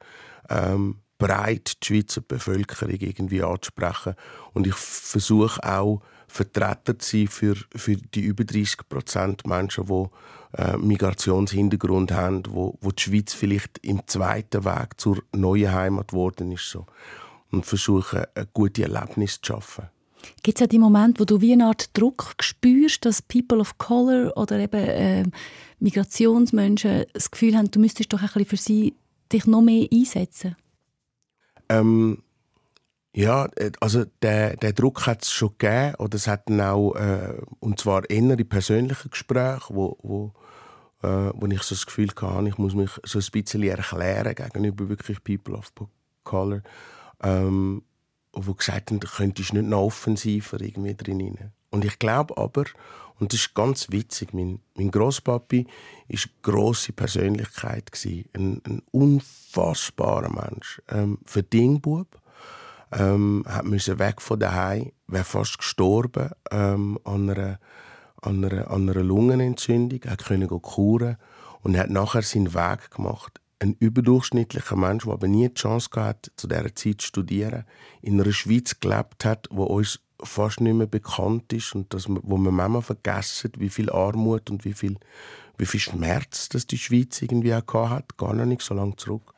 [0.51, 4.15] ähm, breit die Schweizer Bevölkerung irgendwie anzusprechen.
[4.53, 10.59] Und ich versuche auch, Vertreter zu sein für, für die über 30 Prozent Menschen, die
[10.59, 16.53] äh, Migrationshintergrund haben, wo, wo die Schweiz vielleicht im zweiten Weg zur neuen Heimat geworden
[16.53, 16.71] ist.
[16.71, 16.87] So
[17.51, 19.89] und versuchen, ein gutes Erlebnis zu schaffen.
[20.43, 23.79] Gibt es auch die Momente, wo du wie eine Art Druck spürst, dass People of
[23.79, 25.25] Color oder eben äh,
[25.81, 28.95] Migrationsmenschen das Gefühl haben, du müsstest doch ein bisschen für sie
[29.33, 30.57] dich noch mehr einsetzen?
[31.69, 32.23] Ähm,
[33.15, 33.49] ja,
[33.81, 38.09] also der, der Druck hat es schon gegeben oder es hat auch, äh, und zwar
[38.11, 40.33] innere persönliche Gespräche, wo, wo,
[41.03, 44.89] äh, wo ich so das Gefühl hatte, ich muss mich so ein bisschen erklären gegenüber
[44.89, 45.73] wirklich People of
[46.25, 46.63] Color
[47.23, 47.83] ähm,
[48.33, 52.65] wo gesagt haben, du könntest nicht noch offensiver irgendwie drin Und ich glaube aber,
[53.19, 55.73] und das ist ganz witzig, mein, mein Grosspapi war
[56.09, 60.81] eine grosse Persönlichkeit, ein, ein unfassbarer Mensch.
[60.89, 62.21] Ähm, Verdingbub,
[62.93, 67.59] ähm, hat müssen weg von daheim, wäre fast gestorben ähm, an, einer,
[68.23, 71.17] an, einer, an einer Lungenentzündung, er konnte kuren
[71.63, 76.31] und hat nachher seinen Weg gemacht ein überdurchschnittlicher Mensch, der aber nie die Chance hatte,
[76.37, 77.65] zu dieser Zeit zu studieren,
[78.03, 82.37] in einer Schweiz gelebt hat, wo uns fast nicht mehr bekannt ist und das, wo
[82.37, 84.97] man manchmal vergessen, wie viel Armut und wie viel,
[85.57, 89.35] wie viel Schmerz das die Schweiz irgendwie auch hat, gar noch nicht so lange zurück.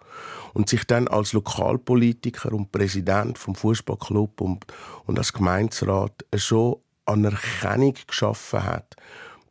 [0.55, 4.67] Und sich dann als Lokalpolitiker und Präsident vom Fußballclub und,
[5.07, 8.97] und als Gemeinderat so Anerkennung geschaffen hat,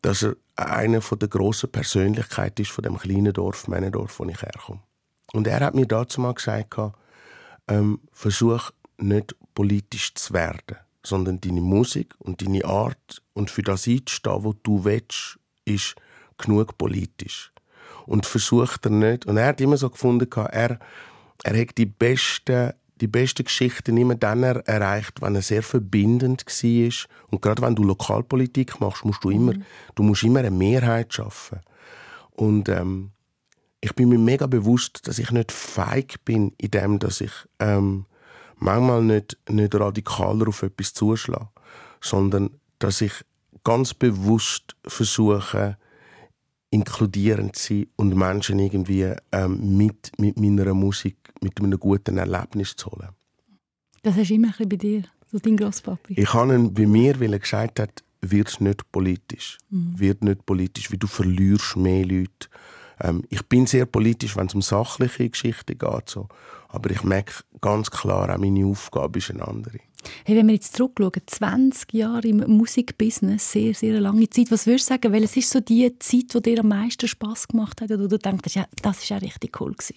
[0.02, 4.82] dass er eine der grossen Persönlichkeiten ist von dem kleinen Dorf, Männendorf, wo ich herkomme.
[5.34, 6.76] Und er hat mir dazu mal gesagt,
[7.68, 13.88] ähm, versuch nicht politisch zu werden, sondern deine Musik und deine Art und für das
[13.88, 15.96] einzustehen, was du willst, ist
[16.38, 17.52] genug politisch.
[18.06, 19.26] Und versuch er nicht.
[19.26, 20.80] Und er hat immer so gefunden, er,
[21.44, 27.08] er hat die besten die besten Geschichten immer dann erreicht, wenn er sehr verbindend war.
[27.30, 29.64] Und gerade wenn du Lokalpolitik machst, musst du immer, mhm.
[29.96, 31.60] du musst immer eine Mehrheit schaffen.
[32.32, 33.12] Und ähm,
[33.82, 38.06] ich bin mir mega bewusst, dass ich nicht feig bin in dem, dass ich ähm,
[38.58, 41.50] manchmal nicht, nicht radikaler auf etwas zuschlage,
[42.02, 43.14] sondern dass ich
[43.64, 45.78] ganz bewusst versuche,
[46.72, 52.76] inkludierend zu sein und Menschen irgendwie ähm, mit, mit meiner Musik, mit einem guten Erlebnis
[52.76, 53.10] zu holen.
[54.02, 56.14] Das hast du immer ein bei dir, so dein Grosspapi.
[56.16, 59.58] Ich habe ihn bei mir, weil er gesagt hat, wird nicht politisch.
[59.70, 60.00] Mhm.
[60.00, 62.50] Wird nicht politisch, weil du verlierst mehr Leute.
[63.02, 66.10] Ähm, ich bin sehr politisch, wenn es um sachliche Geschichten geht.
[66.10, 66.28] So.
[66.68, 69.80] Aber ich merke ganz klar, auch meine Aufgabe ist eine andere.
[70.24, 74.50] Hey, wenn wir jetzt zurückschauen, 20 Jahre im Musikbusiness, sehr, sehr lange Zeit.
[74.50, 77.82] Was würdest du sagen, welches ist so die Zeit, die dir am meisten Spass gemacht
[77.82, 79.96] hat oder du denkst, ja, das war auch richtig cool gewesen?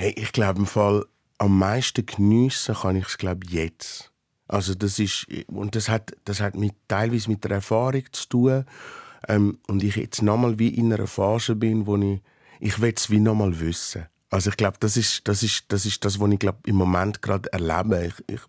[0.00, 1.04] Hey, ich glaube im Fall
[1.36, 4.10] am meisten geniessen kann ich es glaube jetzt.
[4.48, 8.64] Also das ist und das hat das hat mit teilweise mit der Erfahrung zu tun
[9.28, 12.22] ähm, und ich jetzt nochmal wie in einer Phase bin, wo ich
[12.60, 14.06] ich es wie nochmal wissen.
[14.30, 17.20] Also ich glaube, das ist, das ist, das ist das, was ich glaub, im Moment
[17.20, 18.06] gerade erlebe.
[18.06, 18.40] Ich, ich,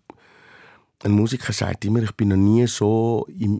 [1.04, 3.50] ein Musiker sagt immer, ich bin noch nie so, ich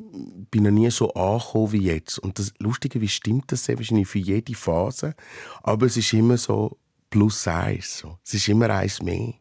[0.50, 2.18] bin noch nie so angekommen wie jetzt.
[2.20, 5.14] Und das Lustige, wie stimmt das wahrscheinlich für jede Phase.
[5.62, 6.78] Aber es ist immer so
[7.12, 7.98] plus eins.
[7.98, 8.18] So.
[8.25, 9.35] Es ist immer eins mehr.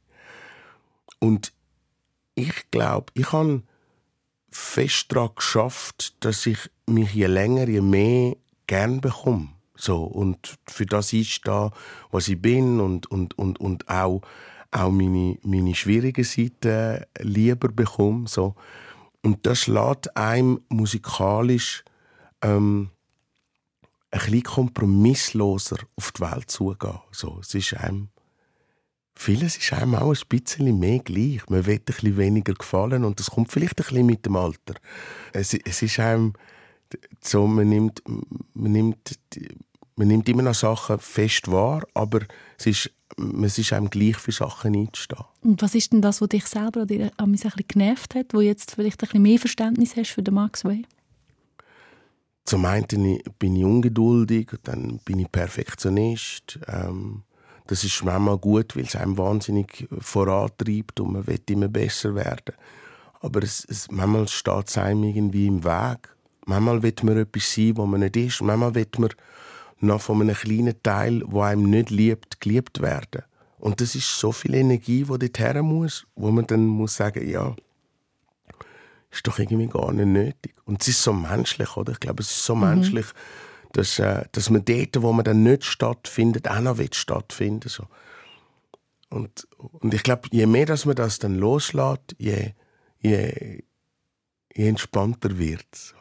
[1.20, 1.54] Und
[2.36, 3.64] ich glaube, ich habe
[4.52, 8.36] fest daran geschafft, dass ich mich je länger, je mehr
[8.68, 9.50] gern bekomme.
[9.76, 11.72] So, und für das ist da,
[12.12, 14.22] was ich bin und, und, und, und auch,
[14.72, 18.28] auch meine, meine schwierigen Seiten lieber bekomme.
[18.28, 18.56] So.
[19.24, 21.84] Und das lässt einem musikalisch
[22.42, 22.90] ähm,
[24.12, 27.00] ein bisschen kompromissloser auf die Welt zugehen.
[27.12, 28.10] So, es ist einem,
[29.16, 31.42] vieles ist einem auch ein bisschen mehr gleich.
[31.50, 34.76] Man will ein bisschen weniger gefallen und das kommt vielleicht ein bisschen mit dem Alter.
[35.34, 36.34] Es, es ist einem
[37.22, 39.18] so, man nimmt, man nimmt
[39.96, 42.22] man nimmt immer noch Sachen fest wahr, aber
[42.58, 42.92] es ist,
[43.44, 45.26] es ist einem gleich für Sachen einzustehen.
[45.42, 48.42] Und was ist denn das, was dich selber an dir ein bisschen genervt hat, wo
[48.42, 50.84] jetzt vielleicht ein bisschen mehr Verständnis hast für den Max Way?
[52.46, 56.60] Zum einen bin ich ungeduldig, dann bin ich Perfektionist.
[56.68, 57.24] Ähm,
[57.68, 62.56] das ist manchmal gut, weil es einem wahnsinnig vorantreibt und man will immer besser werden.
[63.22, 66.10] Aber es, es, manchmal steht es einem irgendwie im Weg.
[66.46, 68.42] Manchmal will man etwas sein, wo man nicht ist.
[68.42, 69.12] Manchmal will man
[69.80, 73.24] noch von einem kleinen Teil, wo einem nicht liebt, geliebt werden.
[73.60, 77.30] Und das ist so viel Energie, die dort her muss, wo man dann muss sagen,
[77.30, 77.56] ja,
[79.12, 80.56] ist doch irgendwie gar nicht nötig.
[80.66, 81.92] Und es ist so menschlich, oder?
[81.92, 82.62] Ich glaube, es ist so mhm.
[82.62, 83.06] menschlich,
[83.74, 87.86] dass, äh, dass man dort, wo man dann nicht stattfindet, auch noch stattfinden so.
[89.10, 92.54] Und, und ich glaube, je mehr dass man das dann loslässt, je,
[93.00, 93.64] je,
[94.54, 95.94] je entspannter wird es.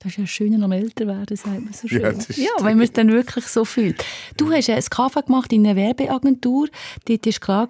[0.00, 2.02] Das ist ja schön am älter werden, sagt man so schön.
[2.02, 4.04] Ja, ja wenn man es dann wirklich so fühlt.
[4.36, 6.68] Du hast ein Kaffee gemacht in einer Werbeagentur.
[7.06, 7.68] Dort war klar,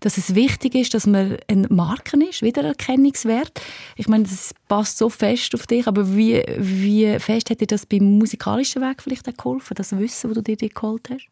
[0.00, 3.60] dass es wichtig ist, dass man ein Marken ist, Wiedererkennungswert.
[3.96, 7.86] Ich meine, das passt so fest auf dich, aber wie, wie fest hat dir das
[7.86, 11.26] beim musikalischen Weg vielleicht auch geholfen, das Wissen, das du dir geholt hast?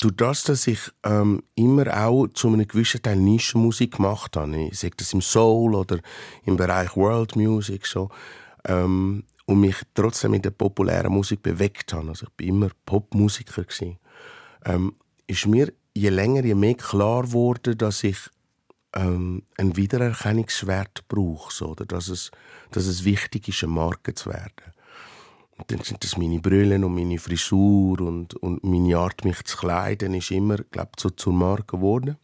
[0.00, 4.78] Durch das, dass ich ähm, immer auch zu einem gewissen Teil Nischenmusik gemacht habe, ich
[4.78, 6.00] sage das im Soul oder
[6.44, 8.08] im Bereich World Music, so,
[8.66, 13.64] ähm, und mich trotzdem in der populären Musik bewegt habe, also ich bin immer Popmusiker
[14.64, 14.94] ähm,
[15.26, 18.18] ist mir je länger, je mehr klar geworden, dass ich
[18.94, 22.30] ähm, einen Wiedererkennungswert brauche, so, oder dass es,
[22.70, 24.72] dass es wichtig ist, eine Marke zu werden.
[25.56, 29.56] Und dann sind das meine Brüllen und meine Frisur und, und meine Art, mich zu
[29.56, 32.16] kleiden, ist immer, glaube so zur Marke geworden.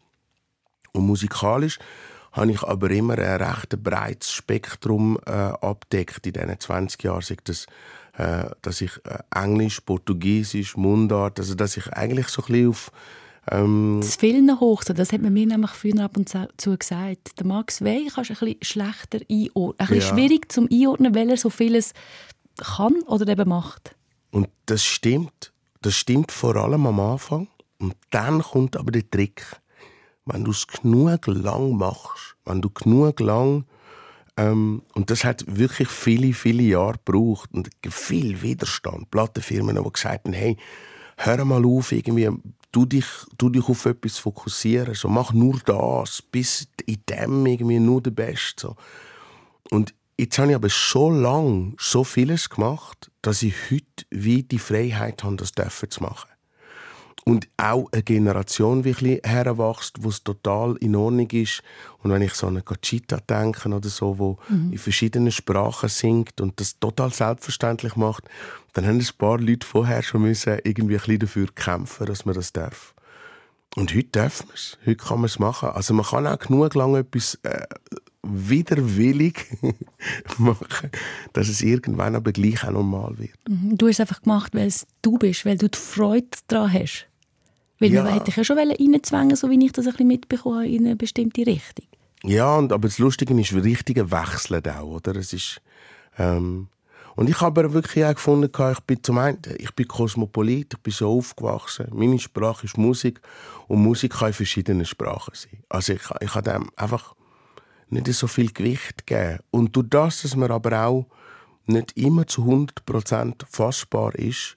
[0.91, 1.79] Und musikalisch
[2.31, 7.21] habe ich aber immer ein recht breites Spektrum äh, abdeckt in diesen 20 Jahren.
[7.21, 7.65] Sei das,
[8.17, 12.91] äh, dass ich äh, Englisch, Portugiesisch, Mundart, also dass ich eigentlich so ein bisschen auf
[13.51, 17.39] ähm das Filmen hoch, das hat man mir nämlich früher ab und zu gesagt.
[17.39, 19.75] Der Max Wey kannst du ein bisschen schlechter einordnen.
[19.77, 20.07] Ein bisschen ja.
[20.07, 21.93] schwierig zum Einordnen, weil er so vieles
[22.57, 23.95] kann oder eben macht.
[24.31, 25.51] Und das stimmt.
[25.81, 27.47] Das stimmt vor allem am Anfang.
[27.79, 29.43] Und dann kommt aber der Trick
[30.25, 33.65] wenn du es genug lang machst, wenn du genug lang
[34.37, 39.11] ähm, und das hat wirklich viele, viele Jahre gebraucht und viel Widerstand.
[39.11, 40.57] Plattenfirmen, die gesagt haben, hey,
[41.17, 42.29] hör mal auf, irgendwie,
[42.71, 43.05] du dich,
[43.37, 48.11] du dich auf etwas fokussieren, so, mach nur das, bis in dem irgendwie nur der
[48.11, 48.67] Beste.
[48.67, 48.75] So.
[49.69, 54.59] Und jetzt habe ich aber so lange so vieles gemacht, dass ich heute wie die
[54.59, 56.30] Freiheit habe, das zu machen
[57.23, 61.61] und auch eine Generation wirklich heranwächst, wo es total in Ordnung ist.
[61.99, 64.71] Und wenn ich so an eine Gachita denke oder so, wo mhm.
[64.71, 68.23] in verschiedenen Sprachen singt und das total selbstverständlich macht,
[68.73, 72.35] dann haben ein paar Leute vorher schon müssen irgendwie ein bisschen dafür kämpfen, dass man
[72.35, 72.95] das darf.
[73.75, 74.77] Und heute dürfen wir es.
[74.85, 75.69] Heute kann man es machen.
[75.69, 77.65] Also man kann auch genug lange etwas äh,
[78.23, 79.45] widerwillig
[80.37, 80.91] machen,
[81.33, 83.37] dass es irgendwann aber gleich auch normal wird.
[83.47, 83.77] Mhm.
[83.77, 87.07] Du hast es einfach gemacht, weil es du bist, weil du die Freude daran hast.
[87.81, 88.03] Weil ja.
[88.03, 90.95] man hätte ich ja schon reinzwängen so wie ich das ein bisschen mitbekommen in eine
[90.95, 91.87] bestimmte Richtung.
[92.23, 95.15] Ja, und, aber das Lustige ist, richtige wechseln auch, oder?
[95.15, 95.59] Es ist,
[96.19, 96.67] ähm,
[97.15, 100.79] und ich habe aber wirklich auch gefunden, ich bin zum einen, ich bin Kosmopolit, ich
[100.79, 101.87] bin so aufgewachsen.
[101.91, 103.19] Meine Sprache ist Musik
[103.67, 105.63] und Musik kann in verschiedenen Sprachen sein.
[105.67, 107.15] Also ich, ich habe dem einfach
[107.89, 109.39] nicht so viel Gewicht gegeben.
[109.49, 111.07] Und durch das, dass man aber auch
[111.65, 114.55] nicht immer zu 100% fassbar ist,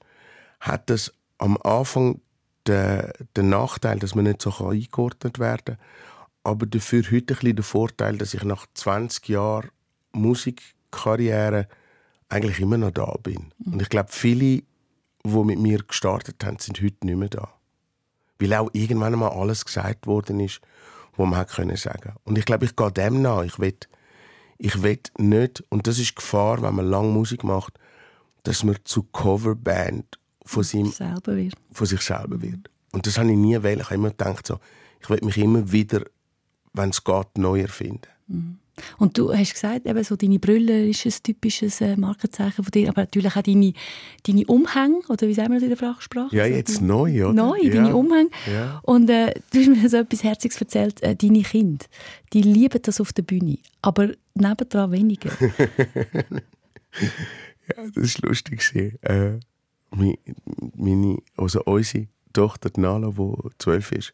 [0.61, 2.21] hat es am Anfang
[2.67, 5.79] der, der Nachteil, dass man nicht so eingeordnet werden kann.
[6.43, 9.71] Aber dafür heute ein bisschen der Vorteil, dass ich nach 20 Jahren
[10.13, 11.69] Musikkarriere
[12.29, 13.53] eigentlich immer noch da bin.
[13.59, 13.75] Mhm.
[13.75, 14.63] Und ich glaube, viele,
[15.25, 17.49] die mit mir gestartet haben, sind heute nicht mehr da.
[18.39, 20.61] Weil auch irgendwann mal alles gesagt worden ist,
[21.17, 23.45] was man können sagen Und ich glaube, ich gehe dem nach.
[23.45, 23.77] Ich will,
[24.59, 27.79] ich will nicht, und das ist die Gefahr, wenn man lange Musik macht,
[28.43, 31.55] dass man zu Coverband von, seinem, selber wird.
[31.73, 32.71] von sich selber wird.
[32.93, 33.81] Und das habe ich nie wählen.
[33.81, 34.59] Ich habe immer gedacht, so,
[35.01, 36.05] ich will mich immer wieder,
[36.73, 38.09] wenn es geht, neu erfinden.
[38.27, 38.59] Mhm.
[38.99, 42.89] Und du hast gesagt, eben so deine Brille ist ein typisches äh, Markenzeichen von dir,
[42.89, 43.73] aber natürlich auch deine,
[44.27, 46.35] deine Umhänge, oder wie sagen wir das in der Fachsprache?
[46.35, 47.33] Ja, jetzt so, neu, oder?
[47.33, 47.73] Neu, ja.
[47.73, 48.31] deine Umhänge.
[48.53, 48.81] Ja.
[48.83, 51.87] Und äh, du hast mir so etwas Herziges erzählt, äh, deine Kinder,
[52.33, 55.31] die lieben das auf der Bühne, aber nebendran weniger.
[55.41, 55.49] ja,
[57.95, 58.99] das war lustig.
[59.03, 59.39] Äh,
[59.95, 64.13] meine, also unsere Tochter Nala, die zwölf ist,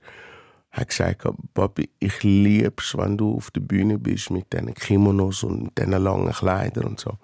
[0.70, 5.42] hat gesagt, Papi, ich liebe es, wenn du auf der Bühne bist mit diesen Kimonos
[5.42, 7.18] und diesen langen Kleidern und so.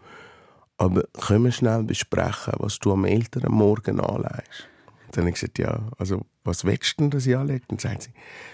[0.79, 4.69] aber können wir schnell besprechen, was du am älteren Morgen anlegst?
[5.13, 7.65] Dann habe ich gesagt, ja, also was willst du denn, dass ich anlege?
[7.69, 8.11] Dann sagt sie,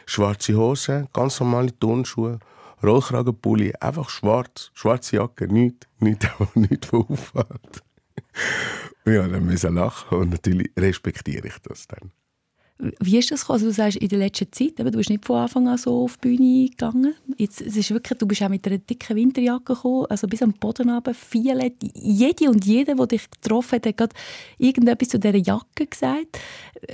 [0.07, 2.39] schwarze Hose, ganz normale Turnschuhe,
[2.83, 7.83] Rollkragenpulli, einfach schwarz, schwarze Jacke, nichts, nichts, nichts von auffällt.
[9.05, 12.11] ja, dann müssen lachen und natürlich respektiere ich das dann.
[13.01, 13.55] Wie ist das gekommen?
[13.55, 16.03] Also du sagst, in der letzten Zeit, eben, du bist nicht von Anfang an so
[16.03, 17.15] auf die Bühne gegangen.
[17.37, 20.53] Jetzt, es ist wirklich, du bist auch mit einer dicken Winterjacke gekommen, also bis am
[20.53, 21.15] Boden runter.
[21.15, 24.17] Viele, jede und jeder, der dich getroffen hat, hat gerade
[24.59, 26.41] irgendetwas zu dieser Jacke gesagt.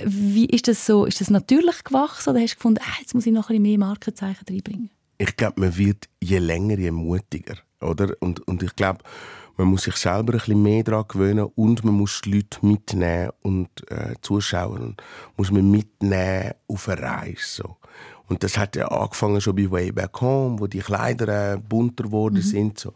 [0.05, 1.05] Wie ist das so?
[1.05, 3.63] Ist das natürlich gewachsen oder hast du gefunden, ah, jetzt muss ich noch ein bisschen
[3.63, 4.91] mehr Markenzeichen reinbringen?
[5.17, 7.55] Ich glaube, man wird je länger, je mutiger.
[7.81, 8.15] Oder?
[8.19, 8.99] Und, und ich glaube,
[9.59, 13.31] man muss sich selber ein bisschen mehr daran gewöhnen und man muss die Leute mitnehmen
[13.41, 14.95] und äh, Zuschauer
[15.35, 17.63] muss man mitnehmen auf eine Reise.
[17.63, 17.75] So.
[18.27, 22.05] Und das hat ja angefangen schon bei Way Back Home, wo die Kleider äh, bunter
[22.05, 22.41] geworden mhm.
[22.41, 22.79] sind.
[22.79, 22.93] So.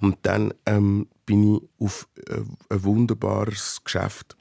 [0.00, 4.36] Und dann ähm, bin ich auf äh, ein wunderbares Geschäft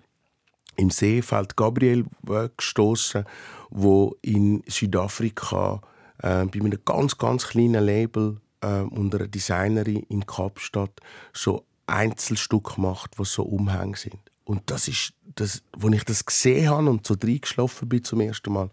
[0.76, 3.24] im Seefeld Gabriel äh, gestoßen,
[3.70, 5.80] wo in Südafrika
[6.22, 11.00] äh, bei einem ganz ganz kleinen Label äh, unter einer Designerin in Kapstadt
[11.34, 14.20] so Einzelstück macht, was so Umhänge sind.
[14.44, 18.52] Und das ist, das, als ich das gesehen habe und so reingeschlafen bin zum ersten
[18.52, 18.70] Mal,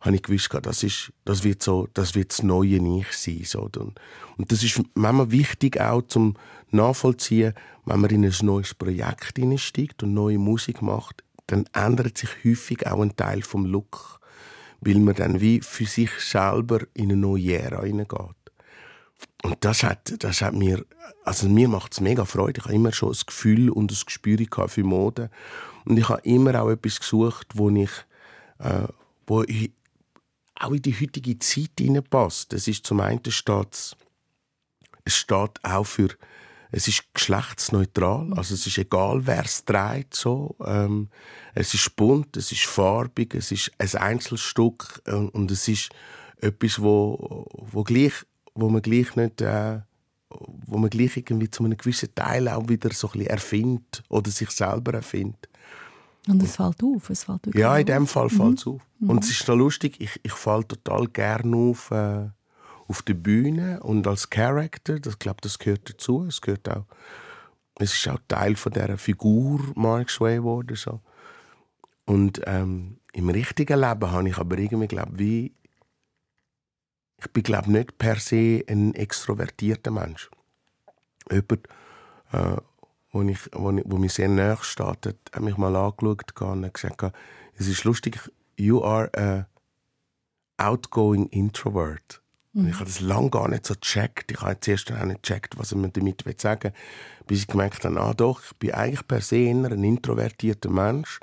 [0.00, 3.42] habe ich gewusst, das, ist, das, wird so, das wird das neue Ich sein.
[3.44, 3.62] So.
[3.62, 4.00] Und,
[4.36, 6.34] und das ist manchmal wichtig auch zum
[6.70, 12.30] Nachvollziehen, wenn man in ein neues Projekt einsteigt und neue Musik macht, dann ändert sich
[12.44, 14.20] häufig auch ein Teil vom Look,
[14.80, 18.36] weil man dann wie für sich selber in eine neue Ära hineingeht.
[19.42, 20.84] Und das hat, das hat mir,
[21.24, 22.58] also mir macht es mega Freude.
[22.58, 25.30] Ich habe immer schon das Gefühl und das Gespür für Mode.
[25.84, 27.90] Und ich habe immer auch etwas gesucht, wo ich,
[28.58, 28.88] äh,
[29.26, 29.72] wo ich
[30.56, 32.52] auch in die heutige Zeit hineinpasst.
[32.52, 33.96] Es ist zum einen steht
[35.04, 36.10] es steht auch für,
[36.70, 40.54] es ist geschlechtsneutral, also es ist egal, wer es trägt, so.
[40.64, 41.08] Ähm,
[41.54, 45.88] es ist bunt, es ist farbig, es ist ein Einzelstück äh, und es ist
[46.36, 48.12] etwas, wo, wo gleich
[48.58, 49.80] wo man gleich nicht, äh,
[50.30, 54.30] wo man gleich irgendwie zu einem gewissen Teil auch wieder so ein bisschen erfindet oder
[54.30, 55.48] sich selber erfindet.
[56.26, 57.08] Und es fällt auf?
[57.08, 58.72] Es fällt ja, in dem Fall fällt es mhm.
[58.72, 58.82] auf.
[58.98, 59.10] Mhm.
[59.10, 62.28] Und es ist noch lustig, ich, ich falle total gerne auf, äh,
[62.88, 66.84] auf der Bühne und als Character, das glaube das gehört dazu, es gehört auch,
[67.78, 70.76] es ist auch Teil von dieser Figur Mark Sway geworden.
[70.76, 71.00] So.
[72.06, 75.52] Und ähm, im richtigen Leben habe ich aber irgendwie, glaube wie
[77.20, 80.30] ich bin, glaube nicht per se ein extrovertierter Mensch.
[81.30, 81.68] Jemand,
[82.32, 82.56] äh,
[83.12, 87.12] wo, ich, wo, ich, wo mir sehr nahe steht, hat mich mal angeschaut und gesagt,
[87.54, 88.18] es ist lustig,
[88.56, 89.46] you are a
[90.58, 92.22] outgoing introvert.
[92.52, 92.68] Mhm.
[92.68, 94.30] Ich habe das lange gar nicht so gecheckt.
[94.30, 96.72] Ich habe zuerst auch nicht gecheckt, was er mir damit sagen will,
[97.26, 101.20] bis ich gemerkt habe, ah doch, ich bin eigentlich per se eher ein introvertierter Mensch,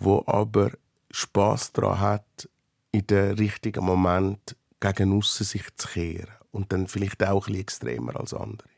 [0.00, 0.70] der aber
[1.10, 2.48] Spaß daran hat,
[2.92, 6.28] in den richtigen Moment gegen aussen sich zu kehren.
[6.50, 8.68] Und dann vielleicht auch ein bisschen extremer als andere.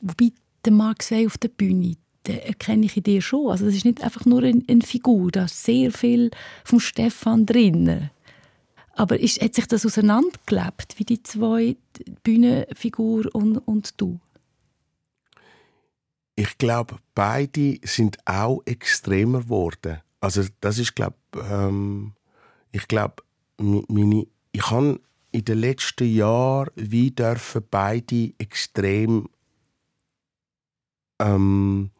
[0.00, 0.32] Wobei
[0.64, 3.50] der Marc auf der Bühne, den erkenne ich in dir schon.
[3.50, 6.30] Also das ist nicht einfach nur eine, eine Figur, da ist sehr viel
[6.64, 8.10] vom Stefan drin.
[8.94, 14.20] Aber ist, hat sich das auseinandergelebt, wie die zwei, die Bühnenfigur und, und du?
[16.36, 20.00] Ich glaube, beide sind auch extremer geworden.
[20.20, 22.12] Also das ist, glaube ähm,
[22.72, 23.22] ich glaube,
[23.58, 25.00] meine, ich habe
[25.32, 29.28] in den letzten Jahren wie dürfen beide extrem
[31.20, 31.90] ähm,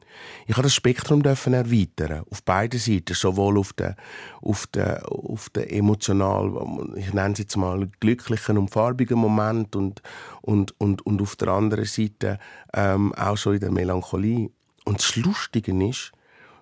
[0.47, 3.97] ich habe das Spektrum dürfen erweitern auf beiden Seiten, sowohl auf der,
[4.43, 6.53] auf der, auf der emotional,
[6.97, 10.03] ich nenne es jetzt mal glücklichen und farbigen Moment und,
[10.43, 12.39] und, und, und auf der anderen Seite
[12.75, 14.51] ähm, auch so in der Melancholie.
[14.85, 16.13] Und das Lustige ist,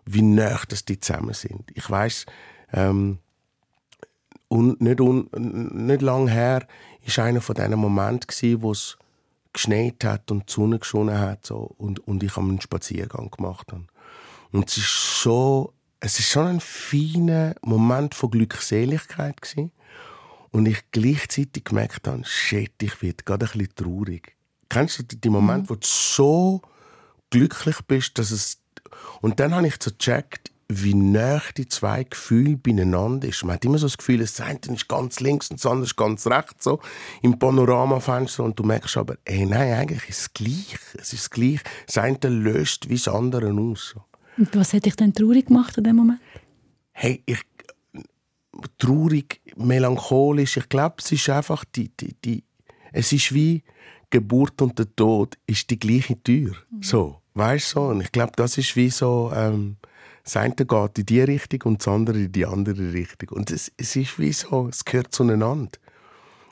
[0.04, 1.70] wie nah dass die zusammen sind.
[1.74, 2.26] Ich weiß
[2.72, 3.18] ähm,
[4.58, 6.66] und nicht, un, nicht lang her
[7.16, 8.98] war einer von diesen Momenten, wo es
[9.52, 13.84] geschneit hat und die Sonne geschonen hat so, und, und ich einen Spaziergang gemacht habe.
[14.50, 19.70] Und es ist so, es ist schon ein feiner Moment von Glückseligkeit gewesen.
[20.50, 24.34] und ich gleichzeitig gemerkt habe, shit, ich werde gerade ein bisschen traurig.
[24.68, 25.70] Kennst du die Moment, mhm.
[25.70, 26.62] wo du so
[27.30, 28.60] glücklich bist, dass es
[29.20, 33.44] und dann habe ich so gecheckt, wie nah die zwei Gefühle beieinander sind.
[33.44, 35.96] Man hat immer so das Gefühl, das eine ist ganz links und das andere ist
[35.96, 36.80] ganz rechts, so
[37.22, 38.44] im Panoramafenster.
[38.44, 40.78] Und du merkst aber, ey, nein, eigentlich ist es gleich.
[40.94, 41.60] Es ist gleich.
[41.86, 43.94] Das eine löst wie das andere aus.
[43.94, 44.04] So.
[44.36, 46.20] Und was hat dich denn traurig gemacht in dem Moment?
[46.92, 47.40] Hey, ich,
[48.76, 50.58] traurig, melancholisch.
[50.58, 52.44] Ich glaube, es ist einfach die, die, die,
[52.92, 53.62] es ist wie
[54.10, 56.54] Geburt und der Tod ist die gleiche Tür.
[56.70, 56.82] Mhm.
[56.82, 57.22] So.
[57.34, 57.86] Weißt du so?
[57.86, 59.76] Und ich glaube, das ist wie so, ähm,
[60.28, 63.30] das eine geht in die Richtung und das andere in die andere Richtung.
[63.30, 65.78] Und es, es ist wie so, es gehört zueinander.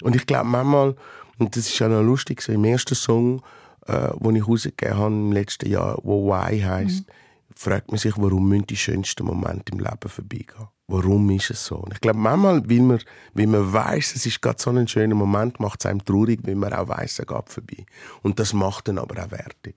[0.02, 0.96] Und ich glaube manchmal,
[1.38, 3.42] und das ist ja noch lustig, so im ersten Song,
[3.86, 7.12] äh, den ich rausgegeben habe im letzten Jahr, wo Why heisst, mhm.
[7.54, 10.68] fragt man sich, warum müssen die schönsten Momente im Leben vorbeigehen?
[10.88, 11.76] Warum ist es so?
[11.76, 13.00] Und ich glaube, manchmal, weil man,
[13.34, 16.54] weil man weiß, es ist gerade so ein schöner Moment, macht es einem traurig, weil
[16.54, 17.84] man auch weiss, er geht vorbei.
[18.22, 19.74] Und das macht dann aber auch wertig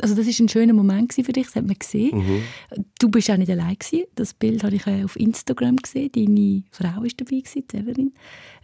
[0.00, 2.18] also das ist ein schöner Moment für dich, das hat man gesehen.
[2.18, 2.42] Mhm.
[2.98, 4.04] Du bist auch nicht allein gewesen.
[4.14, 6.10] Das Bild habe ich auf Instagram gesehen.
[6.12, 8.12] Deine Frau ist dabei gewesen, Severin.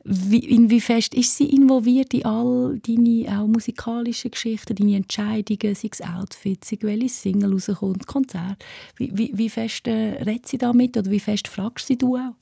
[0.05, 6.01] Wie, inwiefern ist sie involviert in all deine auch musikalischen Geschichten, deine Entscheidungen, sei es
[6.01, 8.65] Outfits, sei welche Single rauskommt, Konzert?
[8.97, 12.35] Wie, wie, wie fest äh, redet sie damit oder wie fest fragst sie du auch?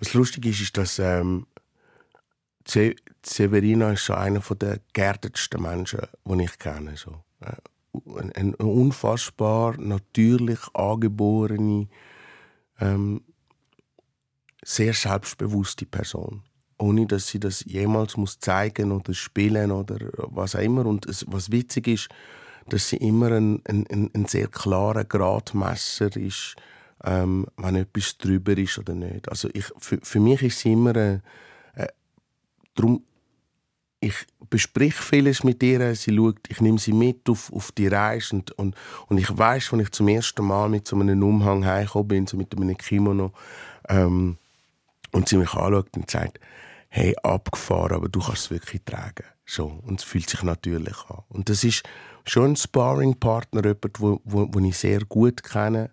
[0.00, 1.46] Was lustig ist, ist, dass ähm,
[2.66, 6.96] Severina ist so einer der geerdetsten Menschen, die ich kenne.
[6.96, 7.22] So
[8.34, 11.88] eine unfassbar natürlich angeborene,
[12.80, 13.22] ähm,
[14.64, 16.42] sehr selbstbewusste Person.
[16.78, 20.86] Ohne dass sie das jemals muss zeigen oder spielen oder was auch immer.
[20.86, 22.08] Und es, was witzig ist,
[22.68, 26.56] dass sie immer ein, ein, ein sehr klarer Gradmesser ist,
[27.04, 29.28] ähm, wenn etwas drüber ist oder nicht.
[29.28, 31.20] Also ich, für, für mich ist sie immer äh,
[31.74, 31.88] äh,
[32.74, 33.04] darum
[34.02, 35.94] ich besprich vieles mit ihr.
[35.94, 38.74] Sie schaut, ich nehme sie mit auf, auf die Reise und, und,
[39.08, 42.36] und ich weiß, als ich zum ersten Mal mit so einem Umhang heimgekommen bin, so
[42.36, 43.32] mit einem Kimono,
[43.88, 44.36] ähm,
[45.12, 46.40] und sie mich anschaut und sagt,
[46.88, 49.24] hey, abgefahren, aber du kannst es wirklich tragen.
[49.46, 49.80] So.
[49.86, 51.22] Und es fühlt sich natürlich an.
[51.28, 51.82] Und das ist
[52.24, 55.90] schon ein Sparring-Partner, jemand, wo, wo, wo ich sehr gut kenne,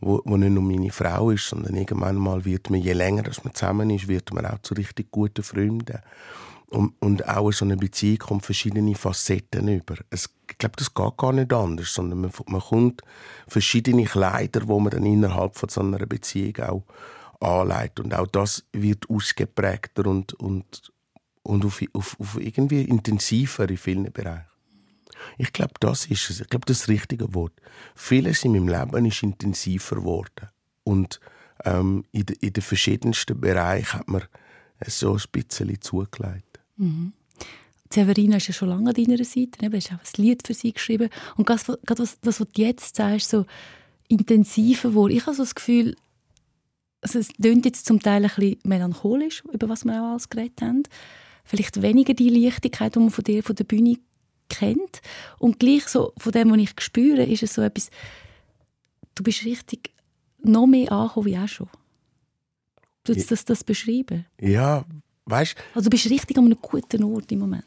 [0.00, 3.42] wo, wo nicht nur meine Frau ist, sondern irgendwann mal wird man, je länger dass
[3.42, 6.00] man zusammen ist, wird man auch zu richtig guten Freunden.
[6.70, 9.96] Und, und auch in so einer Beziehung kommt verschiedene Facetten über.
[10.10, 13.02] Es, ich glaube, das geht gar nicht anders, sondern man, man kommt
[13.46, 16.84] verschiedene Kleider, wo man dann innerhalb von so einer Beziehung auch
[17.40, 18.00] anlegt.
[18.00, 20.92] Und auch das wird ausgeprägter und, und,
[21.42, 24.44] und auf, auf, auf irgendwie intensiver in vielen Bereichen.
[25.36, 26.40] Ich glaube, das ist es.
[26.40, 27.54] Ich glaube, das, das richtige Wort.
[27.94, 30.48] Vieles in meinem Leben ist intensiver geworden.
[30.84, 31.20] Und
[31.64, 34.22] ähm, in, in den verschiedensten Bereichen hat man
[34.86, 36.47] so ein bisschen zugelegt.
[36.78, 37.12] Mhm.
[37.90, 39.58] Severina ist ja schon lange an deiner Seite.
[39.60, 41.08] Du hast auch ein Lied für sie geschrieben.
[41.36, 43.46] Und gerade was, das, was du jetzt sagst, so
[44.08, 45.12] intensiver Wort.
[45.12, 45.96] Ich habe so das Gefühl,
[47.00, 50.60] also es klingt jetzt zum Teil ein bisschen melancholisch, über was wir auch alles geredet
[50.60, 50.82] haben.
[51.44, 53.96] Vielleicht weniger die Leichtigkeit, die man von dir, von der Bühne
[54.48, 55.00] kennt.
[55.38, 57.90] Und gleich so von dem, was ich spüre, ist es so etwas,
[59.14, 59.92] du bist richtig
[60.42, 61.68] noch mehr angekommen wie auch schon.
[63.04, 64.26] Du das, das beschreiben?
[64.40, 64.84] Ja,
[65.28, 67.64] Weißt, also du bist richtig an einem guten Ort im Moment.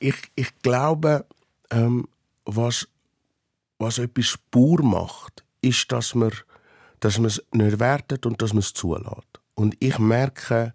[0.00, 1.24] Ich, ich glaube,
[1.70, 2.08] ähm,
[2.44, 2.88] was,
[3.78, 6.32] was etwas Spur macht, ist, dass man,
[6.98, 9.40] dass man es nicht wertet und dass man es zulässt.
[9.54, 10.74] Und ich merke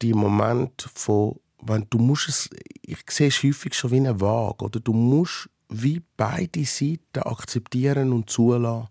[0.00, 2.50] die Momente von, wenn du musst es,
[2.82, 8.12] ich sehe es häufig schon wie eine Waage, oder du musst wie beide Seiten akzeptieren
[8.12, 8.88] und zulassen,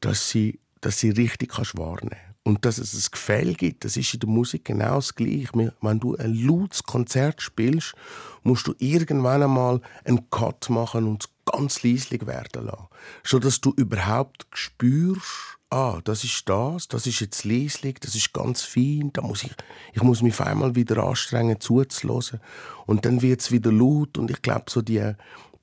[0.00, 4.14] dass sie, dass sie richtig kannst wahrnehmen und dass es ein Gefälle gibt, das ist
[4.14, 5.72] in der Musik genau das Gleiche.
[5.80, 7.94] Wenn du ein lautes Konzert spielst,
[8.42, 12.88] musst du irgendwann einmal einen Cut machen und es ganz leislich werden lassen.
[13.22, 18.32] Schon dass du überhaupt spürst, ah, das ist das, das ist jetzt leislich, das ist
[18.32, 19.52] ganz fein, da muss ich,
[19.92, 22.40] ich muss mich auf einmal wieder anstrengen, zuzulassen.
[22.86, 25.14] Und dann wird es wieder laut und ich glaube, so die,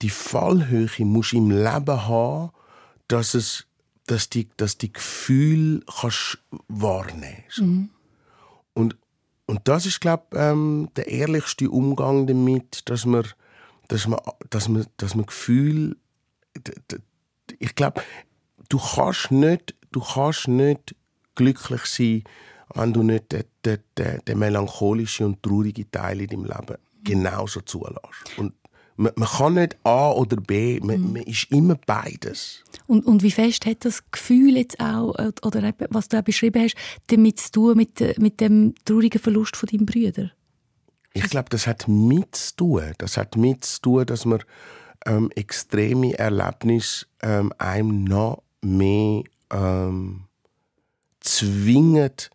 [0.01, 2.51] die Fallhöhe muss im Leben haben,
[3.07, 3.68] dass es
[4.09, 7.61] dass die, dass die Gefühle kannst wahrnehmen kannst.
[7.61, 7.89] Mhm.
[8.73, 8.97] Und,
[9.45, 13.27] und das ist, glaube ich, ähm, der ehrlichste Umgang damit, dass man,
[13.87, 15.95] dass man, dass man, dass man Gefühl,
[17.59, 18.01] ich glaube,
[18.69, 20.95] du kannst nicht, du kannst nicht
[21.35, 22.23] glücklich sein,
[22.73, 27.61] wenn du nicht den, den, den, den melancholischen und traurigen Teil in deinem Leben genauso
[27.61, 28.37] zulässt.
[28.37, 28.53] Und
[28.99, 31.13] man, man, kann nicht A oder B, man, mhm.
[31.13, 32.63] man, ist immer beides.
[32.85, 36.61] Und, und wie fest hat das Gefühl jetzt auch, äh, oder was du auch beschrieben
[36.61, 36.75] hast,
[37.07, 40.31] damit zu tun mit, mit dem traurigen Verlust von deinem Brüder?
[41.13, 42.93] Ich glaube, das hat mit zu tun.
[42.97, 44.43] Das hat mit zu tun, dass man
[45.05, 50.25] ähm, extreme Erlebnisse ähm, einem noch mehr ähm,
[51.21, 52.29] zwingt,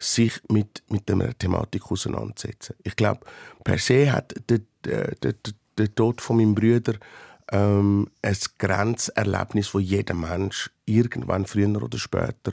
[0.00, 2.76] sich mit, mit der Thematik auseinanderzusetzen.
[2.84, 3.20] Ich glaube,
[3.64, 5.34] per se hat der, der, der,
[5.78, 6.94] der Tod von meinem Bruder
[7.50, 12.52] ähm, ein Grenzerlebnis, wo jeder Mensch irgendwann früher oder später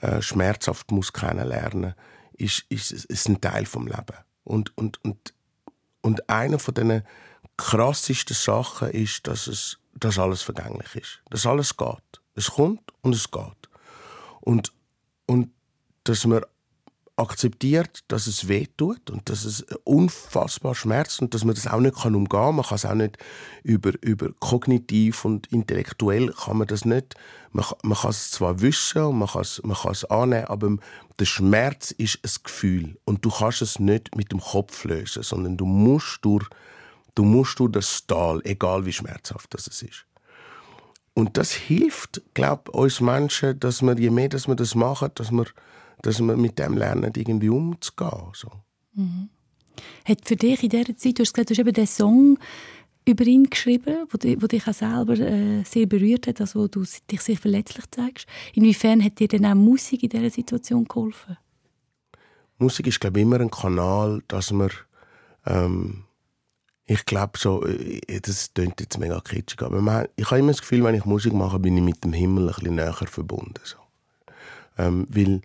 [0.00, 1.94] äh, schmerzhaft muss kennenlernen,
[2.32, 4.16] ist, ist, ist ein Teil vom Leben.
[4.44, 5.34] Und und und
[6.00, 7.02] und eine von den
[7.58, 11.22] krassesten Sachen ist, dass es dass alles vergänglich ist.
[11.30, 12.20] Dass alles geht.
[12.34, 13.68] Es kommt und es geht.
[14.40, 14.72] Und,
[15.26, 15.50] und
[16.04, 16.42] dass man
[17.20, 21.78] akzeptiert, dass es weh tut und dass es unfassbar schmerzt und dass man das auch
[21.78, 22.56] nicht umgehen kann.
[22.56, 23.18] Man kann es auch nicht
[23.62, 27.14] über, über kognitiv und intellektuell kann man das nicht.
[27.52, 30.76] Man, man kann es zwar wissen und man kann es, man kann es annehmen, aber
[31.18, 35.56] der Schmerz ist ein Gefühl und du kannst es nicht mit dem Kopf lösen, sondern
[35.56, 36.46] du musst durch,
[37.14, 40.06] du musst durch das Tal, egal wie schmerzhaft das ist.
[41.12, 45.30] Und das hilft, glaube uns Menschen, dass wir, je mehr dass wir das machen, dass
[45.30, 45.44] wir
[46.02, 48.32] dass man mit dem lernen, irgendwie umzugehen.
[48.34, 48.50] So.
[48.94, 49.28] Mhm.
[50.04, 52.38] Hat für dich in dieser Zeit, du hast gesagt, du hast eben den Song
[53.06, 56.84] über ihn geschrieben, wo, wo dich auch selber äh, sehr berührt hat, also wo du
[57.10, 58.26] dich sehr verletzlich zeigst.
[58.54, 61.36] Inwiefern hat dir denn auch Musik in dieser Situation geholfen?
[62.58, 64.70] Musik ist, glaube ich, immer ein Kanal, dass man
[65.46, 66.04] ähm,
[66.90, 70.60] ich glaube so, äh, das klingt jetzt mega kitschig, aber man, ich habe immer das
[70.60, 73.60] Gefühl, wenn ich Musik mache, bin ich mit dem Himmel ein bisschen näher verbunden.
[73.62, 73.76] So.
[74.76, 75.40] Ähm, weil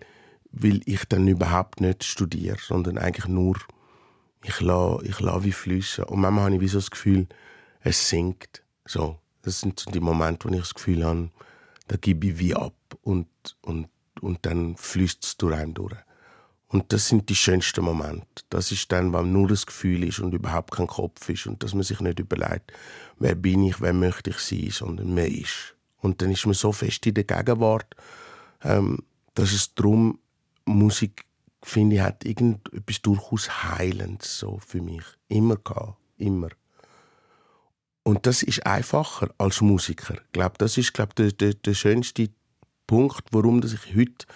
[0.52, 3.56] weil ich dann überhaupt nicht studiere, sondern eigentlich nur,
[4.42, 6.04] ich lasse, ich lasse wie flüssen.
[6.04, 7.26] Und manchmal habe ich wie so das Gefühl,
[7.80, 8.62] es sinkt.
[8.84, 9.18] So.
[9.42, 11.30] Das sind so die Momente, wo ich das Gefühl habe,
[11.88, 13.28] da gebe ich wie ab und,
[13.62, 13.88] und,
[14.20, 15.94] und dann fließt es durch einen durch.
[16.68, 18.42] Und das sind die schönsten Momente.
[18.50, 21.74] Das ist dann, wenn nur das Gefühl ist und überhaupt kein Kopf ist und dass
[21.74, 22.72] man sich nicht überlegt,
[23.18, 25.76] wer bin ich, wer möchte ich sein, sondern wer ist.
[25.98, 27.94] Und dann ist man so fest in der Gegenwart,
[28.62, 28.98] ähm,
[29.34, 30.18] dass es darum
[30.66, 31.24] Musik,
[31.62, 35.04] finde ich, hat irgendetwas durchaus Heilendes so für mich.
[35.28, 35.96] Immer gehabt.
[36.18, 36.48] Immer.
[38.02, 40.14] Und das ist einfacher als Musiker.
[40.14, 42.28] Ich glaube, das ist glaube der, der, der schönste
[42.86, 44.26] Punkt, warum dass ich heute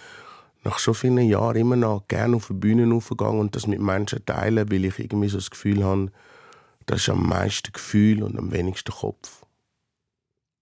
[0.64, 4.24] nach so vielen Jahren immer noch gerne auf die Bühne aufgehe und das mit Menschen
[4.26, 6.10] teile, weil ich irgendwie so das Gefühl habe,
[6.86, 9.46] das ist am meisten Gefühl und am wenigsten Kopf.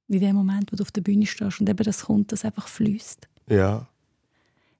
[0.06, 2.68] Wie der Moment, wo du auf der Bühne stehst und eben das kommt, das einfach
[2.68, 3.28] fließt.
[3.48, 3.88] Ja.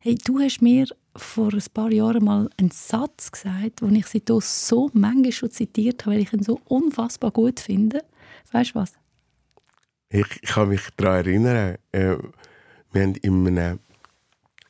[0.01, 0.87] Hey, du hast mir
[1.17, 6.07] vor ein paar Jahren mal einen Satz gesagt, den ich seitdem so manchmal schon zitiert
[6.07, 8.05] habe, weil ich ihn so unfassbar gut finde.
[8.53, 8.93] Weißt du was?
[10.09, 12.17] Ich, kann mich daran erinnern, äh,
[12.93, 13.81] wir haben in einem,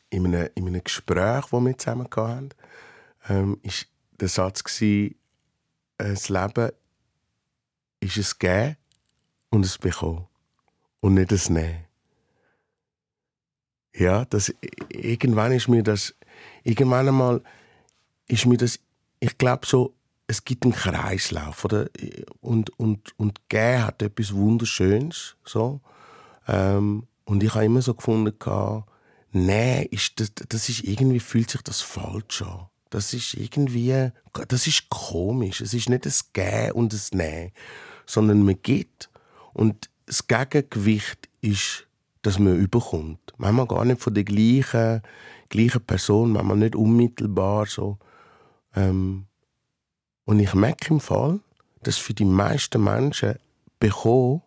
[0.08, 2.48] in einem, in einem Gespräch, das wir zusammen hatten,
[3.28, 3.60] ähm,
[4.18, 5.14] der Satz gewesen,
[5.98, 6.70] äh, das Leben
[8.00, 8.76] ist es Geben
[9.50, 10.26] und es Bekommen
[11.00, 11.87] und nicht das Nehmen.
[13.94, 14.54] Ja, das,
[14.88, 16.14] irgendwann ist mir das,
[16.62, 17.42] irgendwann einmal
[18.26, 18.78] ist mir das,
[19.20, 19.94] ich glaube so,
[20.26, 21.88] es gibt einen Kreislauf, oder?
[22.40, 25.80] Und, und, und Gehen hat etwas Wunderschönes, so.
[26.46, 28.34] Ähm, und ich habe immer so gefunden,
[29.32, 32.66] nee, ist das, das ist irgendwie, fühlt sich das falsch an.
[32.90, 34.10] Das ist irgendwie,
[34.48, 35.60] das ist komisch.
[35.60, 37.52] Es ist nicht das Gehen und das Nehmen,
[38.06, 39.10] sondern man geht.
[39.52, 41.86] Und das Gegengewicht ist
[42.22, 43.32] dass man überkommt.
[43.36, 45.02] Manchmal gar nicht von der gleichen,
[45.48, 47.98] gleichen Person, manchmal nicht unmittelbar so.
[48.74, 49.26] Ähm,
[50.24, 51.40] und ich merke im Fall,
[51.82, 53.36] dass für die meisten Menschen
[53.78, 54.42] bekommen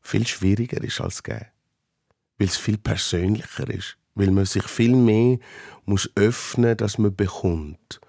[0.00, 1.46] viel schwieriger ist als geben.
[2.38, 3.96] Weil es viel persönlicher ist.
[4.14, 5.38] Weil man sich viel mehr
[5.84, 8.00] muss öffnen dass man bekommt.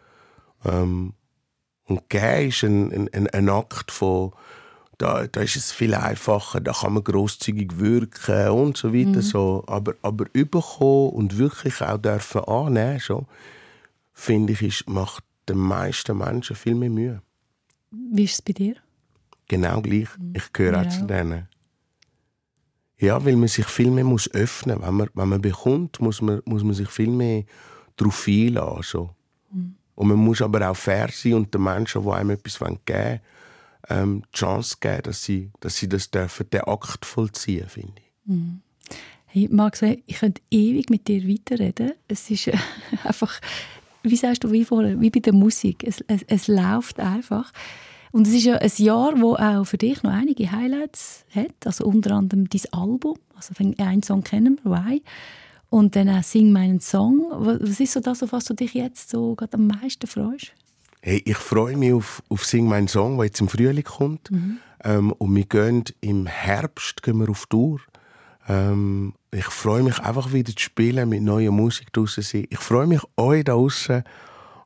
[0.65, 1.13] Ähm,
[1.85, 4.31] und geben ist ein, ein, ein Akt von,
[5.01, 9.17] da, da ist es viel einfacher, da kann man großzügig wirken und so weiter.
[9.17, 9.21] Mhm.
[9.21, 9.63] So.
[9.67, 13.25] Aber, aber überkommen und wirklich auch dürfen annehmen, schon,
[14.13, 17.21] finde ich, ist, macht den meisten Menschen viel mehr Mühe.
[17.89, 18.75] Wie ist es bei dir?
[19.47, 20.09] Genau gleich.
[20.17, 20.33] Mhm.
[20.35, 21.47] Ich gehöre auch zu denen.
[22.99, 24.87] Ja, weil man sich viel mehr muss öffnen muss.
[24.87, 27.43] Wenn man, wenn man bekommt, muss man, muss man sich viel mehr
[27.95, 28.83] darauf einlassen.
[28.83, 29.09] So.
[29.51, 29.75] Mhm.
[29.95, 33.19] Und man muss aber auch fair sein und den Menschen, die einem etwas geben wollen,
[33.89, 38.27] ähm, die Chance geben, dass sie, dass sie das dürfen, den Akt vollziehen, finde ich.
[38.27, 38.61] Mhm.
[39.25, 41.93] Hey, Max, ich könnte ewig mit dir weiterreden.
[42.07, 42.57] Es ist äh,
[43.03, 43.39] einfach,
[44.03, 45.83] wie sagst du, wie vorher, wie bei der Musik.
[45.85, 47.51] Es, es, es läuft einfach.
[48.11, 51.65] Und es ist ja ein Jahr, wo auch für dich noch einige Highlights hat.
[51.65, 53.17] Also unter anderem dein Album.
[53.35, 55.01] Also einen Song kennen wir, «Why?».
[55.69, 57.25] Und dann auch «Sing meinen Song».
[57.31, 60.51] Was ist so das, auf was du dich jetzt so gerade am meisten freust?
[61.01, 64.29] Hey, ich freue mich auf, auf Sing mein Song, der jetzt im Frühling kommt.
[64.29, 64.59] Mhm.
[64.83, 67.79] Ähm, und wir gehen im Herbst gehen wir auf Tour.
[68.47, 72.45] Ähm, ich freue mich einfach wieder zu spielen, mit neuer Musik draussen sein.
[72.49, 74.03] Ich freue mich, euch da draussen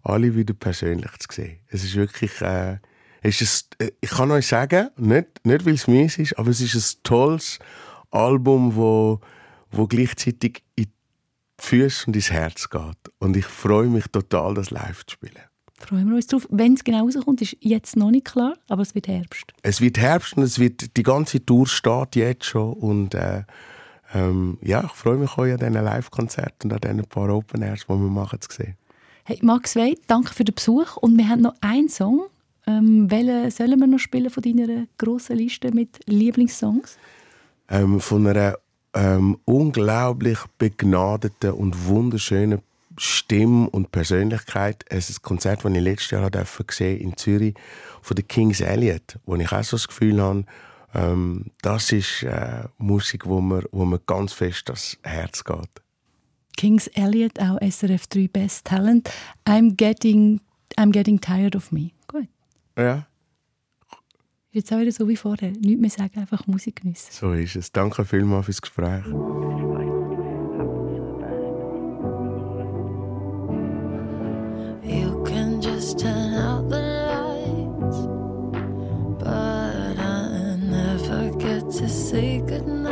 [0.03, 1.59] alle wieder persönlich zu sehen.
[1.67, 2.77] Es ist wirklich, äh,
[3.21, 6.49] es ist ein, äh, ich kann euch sagen, nicht, nicht weil es mies ist, aber
[6.49, 7.59] es ist ein tolles
[8.11, 9.19] Album, wo,
[9.71, 10.91] wo gleichzeitig in die
[11.59, 13.11] Füße und ins Herz geht.
[13.19, 15.41] Und ich freue mich total, das live zu spielen.
[15.79, 16.47] Freuen wir uns drauf.
[16.49, 19.53] Wenn es genau rauskommt, ist jetzt noch nicht klar, aber es wird Herbst.
[19.61, 23.43] Es wird Herbst und es wird die ganze Tour steht jetzt schon und äh,
[24.13, 27.81] ähm, ja, ich freue mich auch an diesen Live-Konzerten und an diesen paar Open Airs,
[27.81, 28.75] die wir machen, zu sehen.
[29.25, 32.27] Hey, Max Wey, danke für den Besuch und wir haben noch einen Song.
[32.67, 36.97] Ähm, welchen sollen wir noch spielen von deiner grossen Liste mit Lieblingssongs?
[37.69, 38.55] Ähm, von einer
[38.93, 42.61] ähm, unglaublich begnadeten und wunderschönen
[42.97, 44.85] Stimme und Persönlichkeit.
[44.89, 47.55] Es ist ein Konzert, das ich letztes Jahr gesehen in Zürich
[48.01, 50.45] von der Kings Elliot, wo ich auch so das Gefühl habe,
[50.93, 55.81] ähm, das ist äh, Musik, wo mir, wo mir ganz fest das Herz geht.
[56.55, 59.11] Kings Elliot, auch SRF 3 Best Talent.
[59.45, 60.39] I'm getting,
[60.77, 61.91] I'm getting tired of me.
[62.07, 62.27] Gut.
[62.77, 63.05] Ja.
[64.51, 65.51] Jetzt auch wieder so wie vorher.
[65.51, 67.09] Nicht mehr sagen, einfach Musik geniessen.
[67.11, 67.73] So ist es.
[67.73, 69.03] Danke vielmals fürs Gespräch.
[82.15, 82.84] Say goodnight.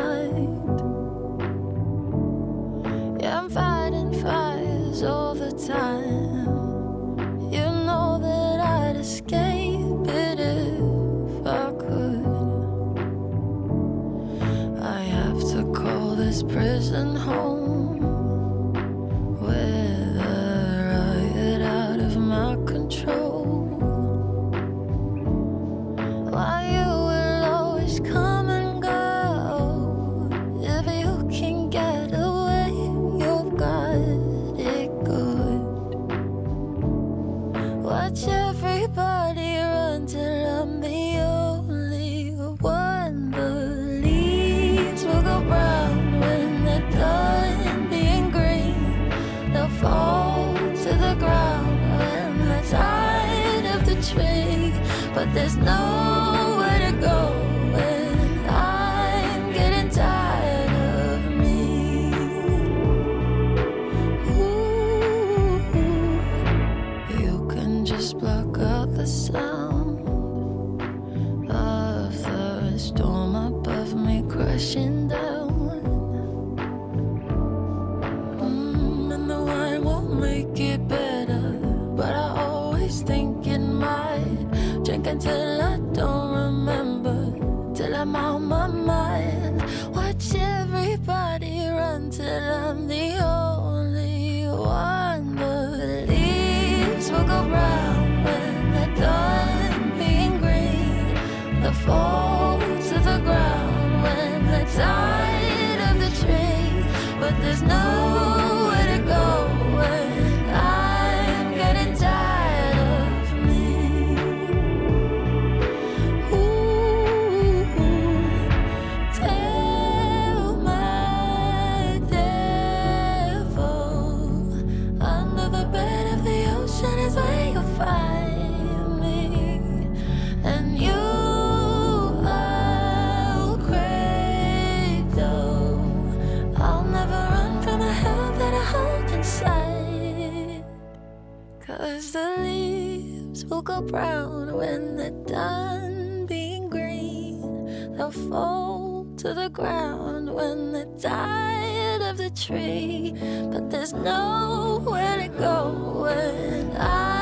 [143.93, 147.95] When they're done being green.
[147.95, 153.13] They'll fall to the ground when they're tired of the tree.
[153.51, 157.12] But there's nowhere to go when tired.